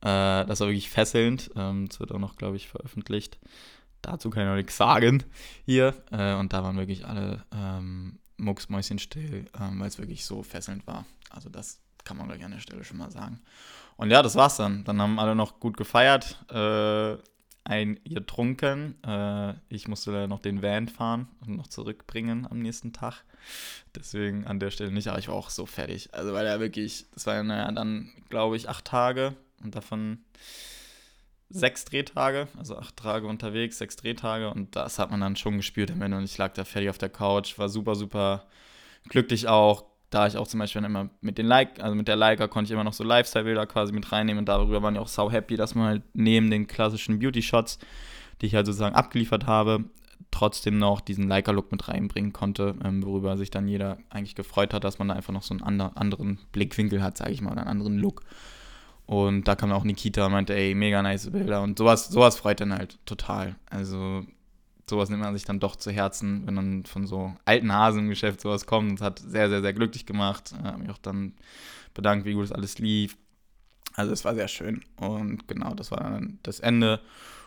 Äh, 0.00 0.44
das 0.46 0.60
war 0.60 0.68
wirklich 0.68 0.90
fesselnd. 0.90 1.50
Ähm, 1.56 1.88
das 1.88 2.00
wird 2.00 2.12
auch 2.12 2.18
noch, 2.18 2.36
glaube 2.36 2.56
ich, 2.56 2.68
veröffentlicht. 2.68 3.38
Dazu 4.02 4.30
kann 4.30 4.42
ich 4.42 4.48
noch 4.48 4.56
nichts 4.56 4.76
sagen 4.76 5.22
hier. 5.64 5.94
Äh, 6.10 6.34
und 6.34 6.52
da 6.52 6.62
waren 6.62 6.76
wirklich 6.76 7.06
alle 7.06 7.44
ähm, 7.54 8.18
Mäuschen 8.36 8.98
still, 8.98 9.46
ähm, 9.60 9.80
weil 9.80 9.88
es 9.88 9.98
wirklich 9.98 10.24
so 10.24 10.42
fesselnd 10.42 10.86
war. 10.86 11.06
Also 11.30 11.48
das 11.48 11.80
kann 12.04 12.16
man, 12.16 12.26
glaube 12.26 12.38
ich, 12.38 12.44
an 12.44 12.50
der 12.50 12.58
Stelle 12.58 12.84
schon 12.84 12.98
mal 12.98 13.10
sagen. 13.10 13.40
Und 13.96 14.10
ja, 14.10 14.22
das 14.22 14.34
war's 14.34 14.56
dann. 14.56 14.84
Dann 14.84 15.00
haben 15.00 15.18
alle 15.20 15.36
noch 15.36 15.60
gut 15.60 15.76
gefeiert. 15.76 16.44
Äh, 16.50 17.16
ein 17.64 18.00
getrunken. 18.04 19.02
Äh, 19.04 19.54
ich 19.68 19.88
musste 19.88 20.10
leider 20.10 20.28
noch 20.28 20.40
den 20.40 20.62
Van 20.62 20.88
fahren 20.88 21.28
und 21.40 21.56
noch 21.56 21.68
zurückbringen 21.68 22.46
am 22.50 22.58
nächsten 22.58 22.92
Tag. 22.92 23.24
Deswegen 23.94 24.46
an 24.46 24.60
der 24.60 24.70
Stelle 24.70 24.92
nicht, 24.92 25.08
aber 25.08 25.18
ich 25.18 25.28
war 25.28 25.34
auch 25.34 25.50
so 25.50 25.66
fertig. 25.66 26.12
Also 26.14 26.32
weil 26.32 26.46
er 26.46 26.60
wirklich, 26.60 27.06
das 27.14 27.26
war 27.26 27.34
ja 27.34 27.72
dann, 27.72 28.10
glaube 28.28 28.56
ich, 28.56 28.68
acht 28.68 28.84
Tage 28.84 29.34
und 29.62 29.74
davon 29.74 30.18
sechs 31.52 31.84
Drehtage, 31.84 32.48
also 32.56 32.76
acht 32.78 32.96
Tage 32.96 33.26
unterwegs, 33.26 33.78
sechs 33.78 33.96
Drehtage 33.96 34.50
und 34.50 34.74
das 34.74 34.98
hat 34.98 35.10
man 35.10 35.20
dann 35.20 35.36
schon 35.36 35.58
gespürt 35.58 35.90
am 35.90 36.00
Ende 36.00 36.16
und 36.16 36.24
ich 36.24 36.38
lag 36.38 36.54
da 36.54 36.64
fertig 36.64 36.88
auf 36.88 36.98
der 36.98 37.10
Couch, 37.10 37.58
war 37.58 37.68
super, 37.68 37.94
super 37.94 38.46
glücklich 39.08 39.48
auch, 39.48 39.84
da 40.12 40.26
ich 40.26 40.36
auch 40.36 40.46
zum 40.46 40.60
Beispiel 40.60 40.84
immer 40.84 41.08
mit 41.20 41.38
den 41.38 41.46
like, 41.46 41.82
also 41.82 41.94
mit 41.94 42.06
der 42.06 42.16
Leica 42.16 42.46
konnte 42.46 42.68
ich 42.68 42.72
immer 42.72 42.84
noch 42.84 42.92
so 42.92 43.02
Lifestyle-Bilder 43.02 43.66
quasi 43.66 43.92
mit 43.92 44.12
reinnehmen 44.12 44.40
und 44.40 44.48
darüber 44.48 44.82
waren 44.82 44.94
die 44.94 45.00
auch 45.00 45.08
sau 45.08 45.30
happy, 45.30 45.56
dass 45.56 45.74
man 45.74 45.86
halt 45.86 46.02
neben 46.12 46.50
den 46.50 46.66
klassischen 46.66 47.18
Beauty-Shots, 47.18 47.78
die 48.40 48.46
ich 48.46 48.54
halt 48.54 48.66
sozusagen 48.66 48.94
abgeliefert 48.94 49.46
habe, 49.46 49.84
trotzdem 50.30 50.78
noch 50.78 51.00
diesen 51.00 51.28
Leica-Look 51.28 51.72
mit 51.72 51.88
reinbringen 51.88 52.32
konnte, 52.32 52.74
ähm, 52.84 53.04
worüber 53.04 53.36
sich 53.36 53.50
dann 53.50 53.68
jeder 53.68 53.98
eigentlich 54.10 54.34
gefreut 54.34 54.74
hat, 54.74 54.84
dass 54.84 54.98
man 54.98 55.08
da 55.08 55.14
einfach 55.14 55.32
noch 55.32 55.42
so 55.42 55.54
einen 55.54 55.62
ander, 55.62 55.92
anderen 55.94 56.38
Blickwinkel 56.52 57.02
hat, 57.02 57.16
sage 57.16 57.32
ich 57.32 57.40
mal, 57.40 57.50
einen 57.50 57.66
anderen 57.66 57.98
Look. 57.98 58.22
Und 59.06 59.48
da 59.48 59.56
kam 59.56 59.72
auch 59.72 59.84
Nikita 59.84 60.26
und 60.26 60.32
meinte, 60.32 60.54
ey, 60.54 60.74
mega 60.74 61.02
nice 61.02 61.30
Bilder. 61.30 61.62
Und 61.62 61.78
sowas, 61.78 62.08
sowas 62.08 62.36
freut 62.36 62.60
dann 62.60 62.72
halt 62.72 62.98
total. 63.06 63.56
Also 63.68 64.24
sowas 64.92 65.08
nimmt 65.08 65.22
man 65.22 65.34
sich 65.34 65.44
dann 65.44 65.58
doch 65.58 65.76
zu 65.76 65.90
Herzen, 65.90 66.46
wenn 66.46 66.56
dann 66.56 66.84
von 66.84 67.06
so 67.06 67.34
alten 67.46 67.72
Hasen 67.72 68.00
im 68.00 68.08
Geschäft 68.10 68.42
sowas 68.42 68.66
kommt. 68.66 69.00
Das 69.00 69.06
hat 69.06 69.18
sehr, 69.20 69.48
sehr, 69.48 69.62
sehr 69.62 69.72
glücklich 69.72 70.04
gemacht. 70.04 70.52
Ich 70.56 70.64
habe 70.64 70.78
mich 70.78 70.90
auch 70.90 70.98
dann 70.98 71.32
bedankt, 71.94 72.26
wie 72.26 72.34
gut 72.34 72.44
es 72.44 72.52
alles 72.52 72.78
lief. 72.78 73.16
Also 73.94 74.12
es 74.12 74.24
war 74.24 74.34
sehr 74.34 74.48
schön. 74.48 74.82
Und 74.96 75.48
genau, 75.48 75.74
das 75.74 75.90
war 75.90 76.00
dann 76.00 76.38
das 76.42 76.60
Ende. 76.60 77.00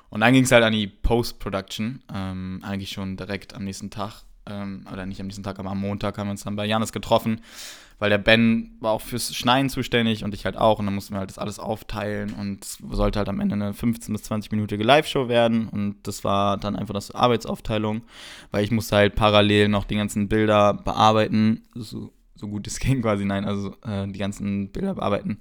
Und 0.10 0.22
dann 0.22 0.34
ging 0.34 0.44
es 0.44 0.52
halt 0.52 0.64
an 0.64 0.74
die 0.74 0.88
Post-Production. 0.88 2.04
Ähm, 2.12 2.62
eigentlich 2.64 2.92
schon 2.92 3.16
direkt 3.16 3.54
am 3.54 3.64
nächsten 3.64 3.92
Tag. 3.92 4.24
Ähm, 4.48 4.86
oder 4.92 5.06
nicht 5.06 5.20
am 5.20 5.28
nächsten 5.28 5.44
Tag, 5.44 5.60
aber 5.60 5.72
am 5.72 5.82
Montag 5.82 6.18
haben 6.18 6.28
wir 6.28 6.32
uns 6.32 6.44
dann 6.44 6.56
bei 6.56 6.66
Janis 6.66 6.92
getroffen 6.92 7.42
weil 8.00 8.10
der 8.10 8.18
Ben 8.18 8.76
war 8.80 8.92
auch 8.92 9.02
fürs 9.02 9.34
Schneiden 9.34 9.70
zuständig 9.70 10.24
und 10.24 10.34
ich 10.34 10.46
halt 10.46 10.58
auch. 10.58 10.80
Und 10.80 10.86
dann 10.86 10.96
mussten 10.96 11.14
wir 11.14 11.20
halt 11.20 11.30
das 11.30 11.38
alles 11.38 11.60
aufteilen 11.60 12.34
und 12.34 12.64
es 12.64 12.78
sollte 12.92 13.20
halt 13.20 13.30
am 13.30 13.40
Ende 13.40 13.56
eine 13.56 13.72
15- 13.72 14.12
bis 14.12 14.30
20-minütige 14.30 14.84
Live-Show 14.84 15.30
werden. 15.30 15.70
Und 15.70 15.98
das 16.04 16.24
war 16.24 16.58
dann 16.58 16.76
einfach 16.76 16.94
das 16.94 17.12
Arbeitsaufteilung, 17.12 18.02
weil 18.52 18.64
ich 18.64 18.72
musste 18.72 18.98
halt 18.98 19.16
parallel 19.16 19.70
noch 19.70 19.86
die 19.86 19.96
ganzen 19.96 20.28
Bilder 20.28 20.74
bearbeiten, 20.74 21.64
so, 21.74 22.12
so 22.36 22.48
gut 22.48 22.68
es 22.68 22.80
ging 22.80 23.02
quasi, 23.02 23.26
nein, 23.26 23.46
also 23.46 23.76
äh, 23.86 24.08
die 24.08 24.20
ganzen 24.20 24.72
Bilder 24.72 24.96
bearbeiten. 24.96 25.40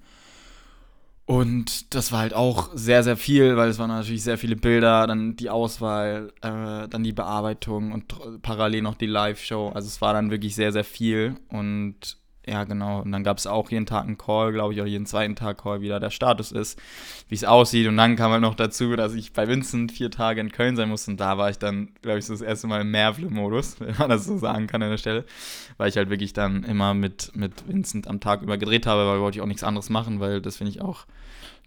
Und 1.27 1.95
das 1.95 2.13
war 2.13 2.21
halt 2.21 2.35
auch 2.35 2.71
sehr, 2.75 3.03
sehr 3.03 3.17
viel, 3.17 3.57
weil 3.57 3.71
es 3.71 3.79
waren 3.79 3.89
natürlich 3.89 4.23
sehr 4.23 4.37
viele 4.37 4.57
Bilder, 4.57 5.07
dann 5.07 5.37
die 5.37 5.49
Auswahl, 5.49 6.33
äh, 6.43 6.87
dann 6.87 7.03
die 7.03 7.15
Bearbeitung 7.15 7.93
und 7.93 8.43
parallel 8.43 8.83
noch 8.83 8.95
die 8.95 9.07
Live-Show. 9.07 9.71
Also 9.71 9.89
es 9.89 10.03
war 10.03 10.13
dann 10.13 10.31
wirklich 10.31 10.55
sehr, 10.55 10.73
sehr 10.73 10.85
viel. 10.85 11.37
Und 11.49 12.19
ja, 12.47 12.65
genau. 12.65 13.01
Und 13.01 13.13
dann 13.13 13.25
gab 13.25 13.39
es 13.39 13.47
auch 13.47 13.71
jeden 13.71 13.87
Tag 13.87 14.05
einen 14.05 14.19
Call, 14.19 14.53
glaube 14.53 14.75
ich, 14.75 14.83
auch 14.83 14.87
jeden 14.87 15.07
zweiten 15.07 15.35
Tag 15.35 15.63
Call, 15.63 15.81
wie 15.81 15.89
da 15.89 15.99
der 15.99 16.11
Status 16.11 16.53
ist, 16.53 16.79
wie 17.29 17.35
es 17.35 17.45
aussieht. 17.45 17.87
Und 17.89 17.97
dann 17.97 18.17
kam 18.17 18.33
halt 18.33 18.43
noch 18.43 18.55
dazu, 18.55 18.95
dass 18.97 19.15
ich 19.15 19.33
bei 19.33 19.49
Vincent 19.49 19.93
vier 19.93 20.11
Tage 20.11 20.41
in 20.41 20.53
Köln 20.53 20.77
sein 20.77 20.91
musste. 20.91 21.13
Und 21.13 21.21
da 21.21 21.39
war 21.39 21.49
ich 21.49 21.59
dann, 21.59 21.95
glaube 22.03 22.19
ich, 22.19 22.27
so 22.27 22.35
das 22.35 22.43
erste 22.43 22.67
Mal 22.67 22.83
im 22.83 22.91
Mehrflip-Modus, 22.91 23.77
wenn 23.81 23.97
man 23.97 24.11
das 24.11 24.27
so 24.27 24.37
sagen 24.37 24.67
kann 24.67 24.83
an 24.83 24.91
der 24.91 24.99
Stelle. 24.99 25.25
Weil 25.79 25.89
ich 25.89 25.97
halt 25.97 26.11
wirklich 26.11 26.35
dann 26.35 26.65
immer 26.65 26.93
mit, 26.93 27.33
mit 27.35 27.67
Vincent 27.67 28.09
am 28.09 28.21
Tag 28.21 28.43
über 28.43 28.59
gedreht 28.59 28.87
habe, 28.87 29.07
weil 29.07 29.21
wollte 29.21 29.39
ich 29.39 29.43
auch 29.43 29.47
nichts 29.47 29.65
anderes 29.65 29.89
machen, 29.89 30.21
weil 30.21 30.43
das 30.43 30.59
finde 30.59 30.71
ich 30.71 30.83
auch, 30.83 31.07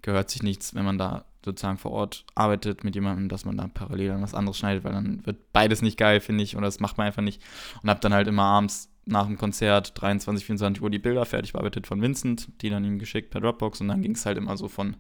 gehört 0.04 0.30
sich 0.30 0.44
nichts, 0.44 0.76
wenn 0.76 0.86
man 0.86 1.00
da 1.00 1.26
sozusagen 1.44 1.78
vor 1.78 1.92
Ort 1.92 2.26
arbeitet 2.36 2.84
mit 2.84 2.94
jemandem, 2.94 3.30
dass 3.30 3.46
man 3.46 3.58
da 3.58 3.68
parallel 3.68 4.10
dann 4.10 4.22
was 4.22 4.34
anderes 4.34 4.58
schneidet, 4.58 4.84
weil 4.84 4.92
dann 4.92 5.26
wird 5.26 5.54
beides 5.54 5.82
nicht 5.82 5.98
geil, 5.98 6.20
finde 6.20 6.44
ich, 6.44 6.56
oder 6.56 6.66
das 6.66 6.80
macht 6.80 6.98
man 6.98 7.08
einfach 7.08 7.24
nicht. 7.24 7.42
Und 7.82 7.90
habe 7.90 8.02
dann 8.02 8.14
halt 8.14 8.28
immer 8.28 8.44
abends 8.44 8.90
nach 9.08 9.26
dem 9.26 9.38
Konzert 9.38 10.00
23, 10.00 10.46
24 10.46 10.84
Uhr 10.84 10.90
die 10.90 11.00
Bilder 11.00 11.26
fertig 11.26 11.54
bearbeitet 11.54 11.88
von 11.88 12.02
Vincent, 12.02 12.50
die 12.62 12.70
dann 12.70 12.84
ihm 12.84 13.00
geschickt 13.00 13.32
per 13.32 13.42
Dropbox 13.42 13.82
und 13.82 13.88
dann 13.88 14.02
ging 14.02 14.14
es 14.14 14.26
halt 14.26 14.38
immer 14.38 14.58
so 14.58 14.68
von 14.68 14.98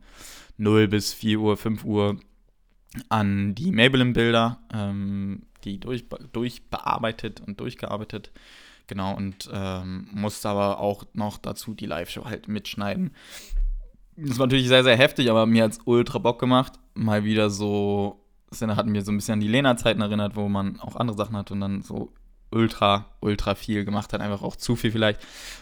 0 0.57 0.87
bis 0.87 1.13
4 1.13 1.39
Uhr, 1.39 1.57
5 1.57 1.83
Uhr 1.83 2.17
an 3.09 3.53
die 3.53 3.71
Maybelline-Bilder, 3.71 4.59
ähm, 4.73 5.43
die 5.63 5.79
durch, 5.79 6.05
durchbearbeitet 6.31 7.41
und 7.41 7.59
durchgearbeitet. 7.59 8.31
Genau, 8.87 9.15
und 9.15 9.49
ähm, 9.51 10.07
musste 10.13 10.47
aber 10.49 10.79
auch 10.79 11.03
noch 11.13 11.37
dazu 11.37 11.73
die 11.73 11.85
Live-Show 11.85 12.25
halt 12.25 12.47
mitschneiden. 12.47 13.11
Das 14.15 14.39
war 14.39 14.47
natürlich 14.47 14.69
sehr, 14.69 14.83
sehr 14.83 14.97
heftig, 14.97 15.29
aber 15.29 15.45
mir 15.45 15.65
hat 15.65 15.73
es 15.73 15.79
ultra 15.83 16.17
Bock 16.19 16.39
gemacht. 16.39 16.73
Mal 16.93 17.23
wieder 17.23 17.49
so, 17.49 18.23
das 18.49 18.61
hat 18.61 18.87
mir 18.87 19.01
so 19.03 19.11
ein 19.11 19.17
bisschen 19.17 19.33
an 19.33 19.39
die 19.41 19.47
Lena-Zeiten 19.47 20.01
erinnert, 20.01 20.35
wo 20.35 20.47
man 20.47 20.79
auch 20.79 20.95
andere 20.95 21.17
Sachen 21.17 21.35
hat 21.35 21.51
und 21.51 21.59
dann 21.59 21.81
so 21.81 22.13
ultra, 22.51 23.05
ultra 23.19 23.55
viel 23.55 23.86
gemacht 23.86 24.13
hat, 24.13 24.21
einfach 24.21 24.41
auch 24.41 24.55
zu 24.55 24.75
viel 24.75 24.91
vielleicht. 24.91 25.19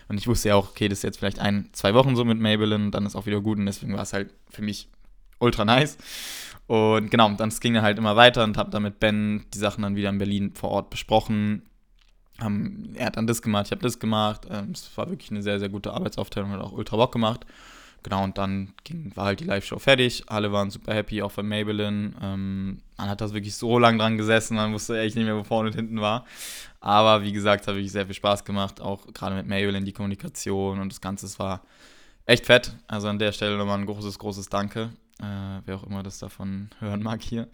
Und 0.07 0.17
ich 0.17 0.27
wusste 0.27 0.49
ja 0.49 0.55
auch, 0.55 0.69
okay, 0.69 0.87
das 0.87 0.99
ist 0.99 1.03
jetzt 1.03 1.17
vielleicht 1.17 1.39
ein, 1.39 1.69
zwei 1.73 1.93
Wochen 1.93 2.15
so 2.15 2.25
mit 2.25 2.39
Maybelline, 2.39 2.91
dann 2.91 3.05
ist 3.05 3.15
auch 3.15 3.25
wieder 3.25 3.41
gut 3.41 3.57
und 3.57 3.65
deswegen 3.65 3.93
war 3.93 4.03
es 4.03 4.13
halt 4.13 4.33
für 4.49 4.61
mich 4.61 4.89
ultra 5.39 5.65
nice. 5.65 5.97
Und 6.67 7.11
genau, 7.11 7.29
dann 7.31 7.49
ging 7.49 7.73
dann 7.73 7.83
halt 7.83 7.97
immer 7.97 8.15
weiter 8.15 8.43
und 8.43 8.57
habe 8.57 8.71
dann 8.71 8.83
mit 8.83 8.99
Ben 8.99 9.45
die 9.53 9.59
Sachen 9.59 9.83
dann 9.83 9.95
wieder 9.95 10.09
in 10.09 10.17
Berlin 10.17 10.53
vor 10.55 10.71
Ort 10.71 10.89
besprochen. 10.89 11.63
Er 12.37 13.05
hat 13.05 13.17
dann 13.17 13.27
das 13.27 13.41
gemacht, 13.41 13.67
ich 13.67 13.71
habe 13.71 13.81
das 13.81 13.99
gemacht. 13.99 14.47
Ähm, 14.49 14.71
es 14.73 14.89
war 14.97 15.09
wirklich 15.09 15.31
eine 15.31 15.41
sehr, 15.41 15.59
sehr 15.59 15.69
gute 15.69 15.93
Arbeitsaufteilung, 15.93 16.51
hat 16.51 16.61
auch 16.61 16.73
ultra 16.73 16.97
Bock 16.97 17.11
gemacht. 17.11 17.45
Genau, 18.03 18.23
und 18.23 18.37
dann 18.37 18.73
ging, 18.83 19.11
war 19.15 19.25
halt 19.25 19.39
die 19.39 19.45
Live-Show 19.45 19.79
fertig. 19.79 20.23
Alle 20.27 20.51
waren 20.51 20.69
super 20.69 20.93
happy, 20.93 21.21
auch 21.21 21.31
von 21.31 21.47
Maybelline. 21.47 22.13
Ähm, 22.21 22.81
man 22.97 23.09
hat 23.09 23.21
das 23.21 23.33
wirklich 23.33 23.55
so 23.55 23.79
lange 23.79 23.97
dran 23.97 24.17
gesessen, 24.17 24.57
man 24.57 24.73
wusste 24.73 24.99
echt 24.99 25.15
nicht 25.15 25.25
mehr, 25.25 25.35
wo 25.35 25.43
vorne 25.43 25.69
und 25.69 25.75
hinten 25.75 25.99
war. 26.01 26.25
Aber 26.79 27.23
wie 27.23 27.31
gesagt, 27.31 27.67
hat 27.67 27.75
wirklich 27.75 27.91
sehr 27.91 28.05
viel 28.05 28.13
Spaß 28.13 28.45
gemacht, 28.45 28.79
auch 28.79 29.07
gerade 29.13 29.35
mit 29.35 29.47
Maybelline 29.47 29.85
die 29.85 29.91
Kommunikation 29.91 30.79
und 30.79 30.91
das 30.91 31.01
Ganze. 31.01 31.25
Es 31.25 31.39
war 31.39 31.61
echt 32.25 32.45
fett. 32.45 32.75
Also 32.87 33.07
an 33.07 33.19
der 33.19 33.31
Stelle 33.31 33.57
nochmal 33.57 33.79
ein 33.79 33.85
großes, 33.85 34.19
großes 34.19 34.49
Danke. 34.49 34.91
Äh, 35.19 35.61
wer 35.65 35.75
auch 35.77 35.83
immer 35.83 36.03
das 36.03 36.19
davon 36.19 36.69
hören 36.79 37.01
mag 37.01 37.21
hier. 37.21 37.47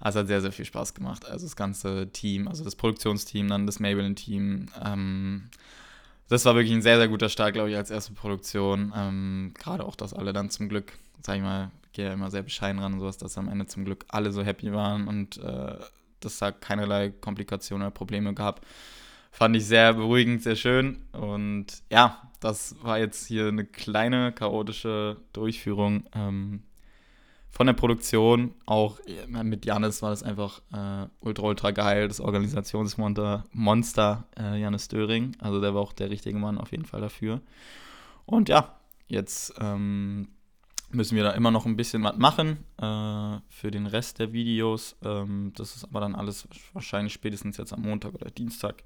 Also 0.00 0.20
hat 0.20 0.28
sehr, 0.28 0.40
sehr 0.40 0.52
viel 0.52 0.64
Spaß 0.64 0.94
gemacht. 0.94 1.26
Also 1.26 1.46
das 1.46 1.56
ganze 1.56 2.10
Team, 2.12 2.48
also 2.48 2.64
das 2.64 2.76
Produktionsteam, 2.76 3.48
dann 3.48 3.66
das 3.66 3.80
Maybelline-Team. 3.80 4.66
Ähm, 4.84 5.50
das 6.28 6.44
war 6.44 6.54
wirklich 6.54 6.74
ein 6.74 6.82
sehr, 6.82 6.98
sehr 6.98 7.08
guter 7.08 7.28
Start, 7.28 7.54
glaube 7.54 7.70
ich, 7.70 7.76
als 7.76 7.90
erste 7.90 8.12
Produktion. 8.12 8.92
Ähm, 8.96 9.52
Gerade 9.58 9.84
auch, 9.84 9.96
dass 9.96 10.12
alle 10.14 10.32
dann 10.32 10.50
zum 10.50 10.68
Glück, 10.68 10.92
sag 11.22 11.36
ich 11.36 11.42
mal, 11.42 11.70
gehe 11.92 12.06
ja 12.06 12.12
immer 12.12 12.30
sehr 12.30 12.42
bescheiden 12.42 12.80
ran 12.80 12.94
und 12.94 13.00
sowas, 13.00 13.18
dass 13.18 13.38
am 13.38 13.48
Ende 13.48 13.66
zum 13.66 13.84
Glück 13.84 14.04
alle 14.08 14.30
so 14.30 14.42
happy 14.42 14.72
waren 14.72 15.08
und 15.08 15.38
äh, 15.38 15.76
dass 16.20 16.38
da 16.38 16.52
keinerlei 16.52 17.10
Komplikationen 17.10 17.86
oder 17.86 17.90
Probleme 17.90 18.34
gab. 18.34 18.64
Fand 19.30 19.56
ich 19.56 19.66
sehr 19.66 19.94
beruhigend, 19.94 20.42
sehr 20.42 20.56
schön. 20.56 21.02
Und 21.12 21.66
ja, 21.90 22.22
das 22.40 22.76
war 22.82 22.98
jetzt 22.98 23.26
hier 23.26 23.48
eine 23.48 23.64
kleine 23.64 24.32
chaotische 24.32 25.16
Durchführung 25.32 26.04
ähm, 26.14 26.62
von 27.50 27.66
der 27.66 27.74
Produktion, 27.74 28.54
auch 28.66 28.98
mit 29.26 29.64
Janis 29.64 30.02
war 30.02 30.10
das 30.10 30.22
einfach 30.22 30.60
äh, 30.72 31.08
ultra, 31.20 31.42
ultra 31.44 31.70
geil. 31.70 32.08
Das 32.08 32.20
Organisationsmonster 32.20 33.44
Monster 33.52 34.28
äh, 34.38 34.60
Janis 34.60 34.88
Döring. 34.88 35.36
Also 35.40 35.60
der 35.60 35.74
war 35.74 35.80
auch 35.80 35.92
der 35.92 36.10
richtige 36.10 36.38
Mann 36.38 36.58
auf 36.58 36.70
jeden 36.70 36.84
Fall 36.84 37.00
dafür. 37.00 37.40
Und 38.26 38.48
ja, 38.48 38.78
jetzt 39.08 39.54
ähm, 39.60 40.28
müssen 40.90 41.16
wir 41.16 41.24
da 41.24 41.30
immer 41.32 41.50
noch 41.50 41.66
ein 41.66 41.76
bisschen 41.76 42.02
was 42.04 42.16
machen 42.16 42.58
äh, 42.76 43.38
für 43.48 43.70
den 43.70 43.86
Rest 43.86 44.18
der 44.18 44.32
Videos. 44.32 44.96
Ähm, 45.02 45.52
das 45.56 45.76
ist 45.76 45.84
aber 45.84 46.00
dann 46.00 46.14
alles 46.14 46.46
wahrscheinlich 46.72 47.12
spätestens 47.12 47.56
jetzt 47.56 47.72
am 47.72 47.82
Montag 47.82 48.14
oder 48.14 48.30
Dienstag 48.30 48.84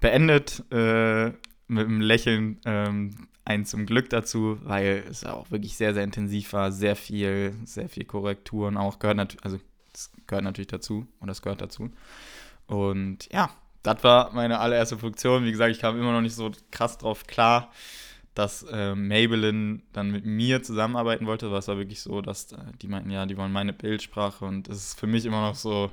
beendet. 0.00 0.64
Äh, 0.72 1.32
mit 1.66 1.86
einem 1.86 2.00
Lächeln 2.00 2.60
ähm, 2.64 3.28
ein 3.44 3.66
zum 3.66 3.86
Glück 3.86 4.10
dazu, 4.10 4.58
weil 4.64 5.04
es 5.10 5.24
auch 5.24 5.50
wirklich 5.50 5.76
sehr, 5.76 5.94
sehr 5.94 6.04
intensiv 6.04 6.52
war, 6.52 6.72
sehr 6.72 6.96
viel, 6.96 7.54
sehr 7.64 7.88
viel 7.88 8.04
Korrekturen 8.04 8.76
auch 8.76 8.98
gehört 8.98 9.16
natürlich, 9.16 9.44
also 9.44 9.60
das 9.92 10.10
gehört 10.26 10.44
natürlich 10.44 10.68
dazu 10.68 11.06
und 11.20 11.28
das 11.28 11.42
gehört 11.42 11.60
dazu. 11.60 11.90
Und 12.66 13.30
ja, 13.32 13.50
das 13.82 14.02
war 14.02 14.32
meine 14.32 14.58
allererste 14.60 14.98
Funktion. 14.98 15.44
Wie 15.44 15.52
gesagt, 15.52 15.70
ich 15.70 15.80
kam 15.80 15.98
immer 15.98 16.12
noch 16.12 16.22
nicht 16.22 16.34
so 16.34 16.50
krass 16.70 16.96
drauf 16.98 17.26
klar, 17.26 17.70
dass 18.34 18.64
äh, 18.64 18.94
Maybelline 18.94 19.82
dann 19.92 20.10
mit 20.10 20.24
mir 20.24 20.62
zusammenarbeiten 20.62 21.26
wollte, 21.26 21.50
war 21.50 21.58
es 21.58 21.68
war 21.68 21.76
wirklich 21.78 22.00
so, 22.00 22.20
dass 22.20 22.52
äh, 22.52 22.56
die 22.82 22.88
meinten, 22.88 23.10
ja, 23.10 23.26
die 23.26 23.36
wollen 23.36 23.52
meine 23.52 23.72
Bildsprache 23.72 24.44
und 24.44 24.68
es 24.68 24.78
ist 24.78 24.98
für 24.98 25.06
mich 25.06 25.24
immer 25.24 25.42
noch 25.42 25.54
so, 25.54 25.92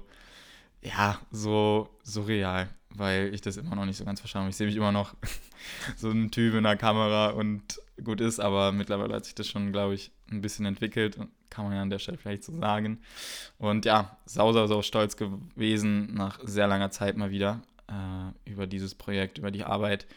ja, 0.82 1.20
so 1.32 1.90
surreal, 2.04 2.70
weil 2.95 3.34
ich 3.34 3.41
das 3.41 3.58
immer 3.58 3.75
noch 3.75 3.86
nicht 3.86 3.97
so 3.97 4.06
ganz 4.06 4.19
verstanden 4.19 4.45
habe. 4.45 4.51
Ich 4.51 4.58
sehe 4.58 4.67
mich 4.67 4.75
immer 4.75 4.91
noch 4.91 5.15
so 5.97 6.10
ein 6.10 6.32
Typ 6.32 6.56
in 6.56 6.63
der 6.63 6.77
Kamera 6.77 7.30
und 7.30 7.82
gut 8.04 8.21
ist, 8.21 8.39
aber 8.39 8.71
mittlerweile 8.71 9.13
hat 9.15 9.25
sich 9.25 9.36
das 9.36 9.47
schon, 9.47 9.71
glaube 9.71 9.93
ich, 9.93 10.12
ein 10.32 10.41
bisschen 10.41 10.65
entwickelt, 10.65 11.17
kann 11.49 11.65
man 11.65 11.73
ja 11.73 11.82
an 11.82 11.89
der 11.89 11.99
Stelle 11.99 12.17
vielleicht 12.17 12.43
so 12.43 12.54
sagen. 12.54 12.99
Und 13.58 13.86
ja, 13.86 14.17
sau, 14.25 14.54
sau, 14.54 14.67
sau 14.67 14.82
stolz 14.82 15.17
gewesen, 15.17 16.13
nach 16.13 16.39
sehr 16.43 16.67
langer 16.67 16.91
Zeit 16.91 17.17
mal 17.17 17.32
wieder 17.32 17.62
äh, 17.88 18.49
über 18.49 18.67
dieses 18.67 18.95
Projekt, 18.95 19.38
über 19.38 19.51
die 19.51 19.63
Arbeit. 19.63 20.08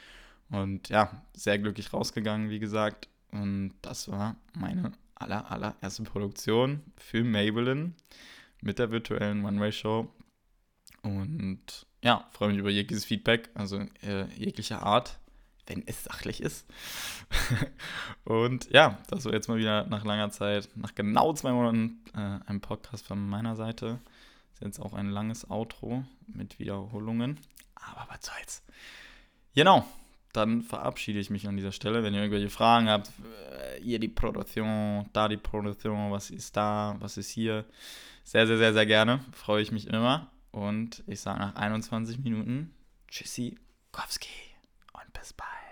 Und 0.51 0.89
ja, 0.89 1.23
sehr 1.35 1.59
glücklich 1.59 1.93
rausgegangen, 1.93 2.51
wie 2.51 2.59
gesagt. 2.59 3.09
Und 3.33 3.75
das 3.83 4.11
war 4.11 4.37
meine 4.55 4.93
aller, 5.17 5.51
allererste 5.51 6.05
Produktion 6.05 6.81
für 6.97 7.25
Maybelline 7.25 7.93
mit 8.63 8.79
der 8.79 8.91
virtuellen 8.91 9.45
One-Way-Show. 9.45 10.09
Und 11.05 11.87
ja, 12.03 12.27
freue 12.33 12.49
mich 12.49 12.59
über 12.59 12.71
jegliches 12.71 13.05
Feedback, 13.05 13.51
also 13.55 13.79
äh, 14.03 14.25
jeglicher 14.37 14.83
Art, 14.83 15.19
wenn 15.67 15.87
es 15.87 16.05
sachlich 16.05 16.41
ist. 16.41 16.67
und 18.25 18.71
ja, 18.71 18.99
das 19.09 19.27
war 19.27 19.35
jetzt 19.35 19.49
mal 19.49 19.59
wieder 19.59 19.87
nach 19.87 20.05
langer 20.05 20.31
Zeit, 20.31 20.71
nach 20.75 20.95
genau 20.95 21.35
zwei 21.35 21.53
Monaten, 21.53 22.03
äh, 22.15 22.39
ein 22.47 22.61
Podcast 22.63 23.07
von 23.07 23.29
meiner 23.29 23.55
Seite. 23.55 24.01
Ist 24.55 24.63
jetzt 24.63 24.81
auch 24.81 24.95
ein 24.95 25.11
langes 25.11 25.51
Outro 25.51 26.05
mit 26.27 26.59
Wiederholungen. 26.59 27.39
Aber 27.75 28.07
was 28.09 28.25
soll's. 28.25 28.63
Genau, 29.55 29.87
dann 30.33 30.63
verabschiede 30.63 31.19
ich 31.19 31.29
mich 31.29 31.47
an 31.47 31.57
dieser 31.57 31.73
Stelle. 31.73 32.03
Wenn 32.03 32.15
ihr 32.15 32.21
irgendwelche 32.21 32.51
Fragen 32.51 32.89
habt, 32.89 33.09
äh, 33.09 33.81
hier 33.83 33.99
die 33.99 34.09
Produktion, 34.09 35.07
da 35.13 35.29
die 35.29 35.37
Produktion, 35.37 36.11
was 36.11 36.31
ist 36.31 36.57
da, 36.57 36.97
was 37.01 37.19
ist 37.19 37.29
hier, 37.29 37.67
sehr, 38.25 38.47
sehr, 38.47 38.57
sehr, 38.57 38.73
sehr 38.73 38.87
gerne. 38.87 39.21
Freue 39.33 39.61
ich 39.61 39.71
mich 39.71 39.87
immer. 39.87 40.31
Und 40.55 41.03
ich 41.09 41.21
sage 41.21 41.41
nach 41.41 41.57
21 41.57 42.21
Minuten 42.21 42.73
Tschüssi, 43.09 43.59
Kowski 43.91 44.29
und 44.93 45.13
bis 45.13 45.33
bald. 45.33 45.64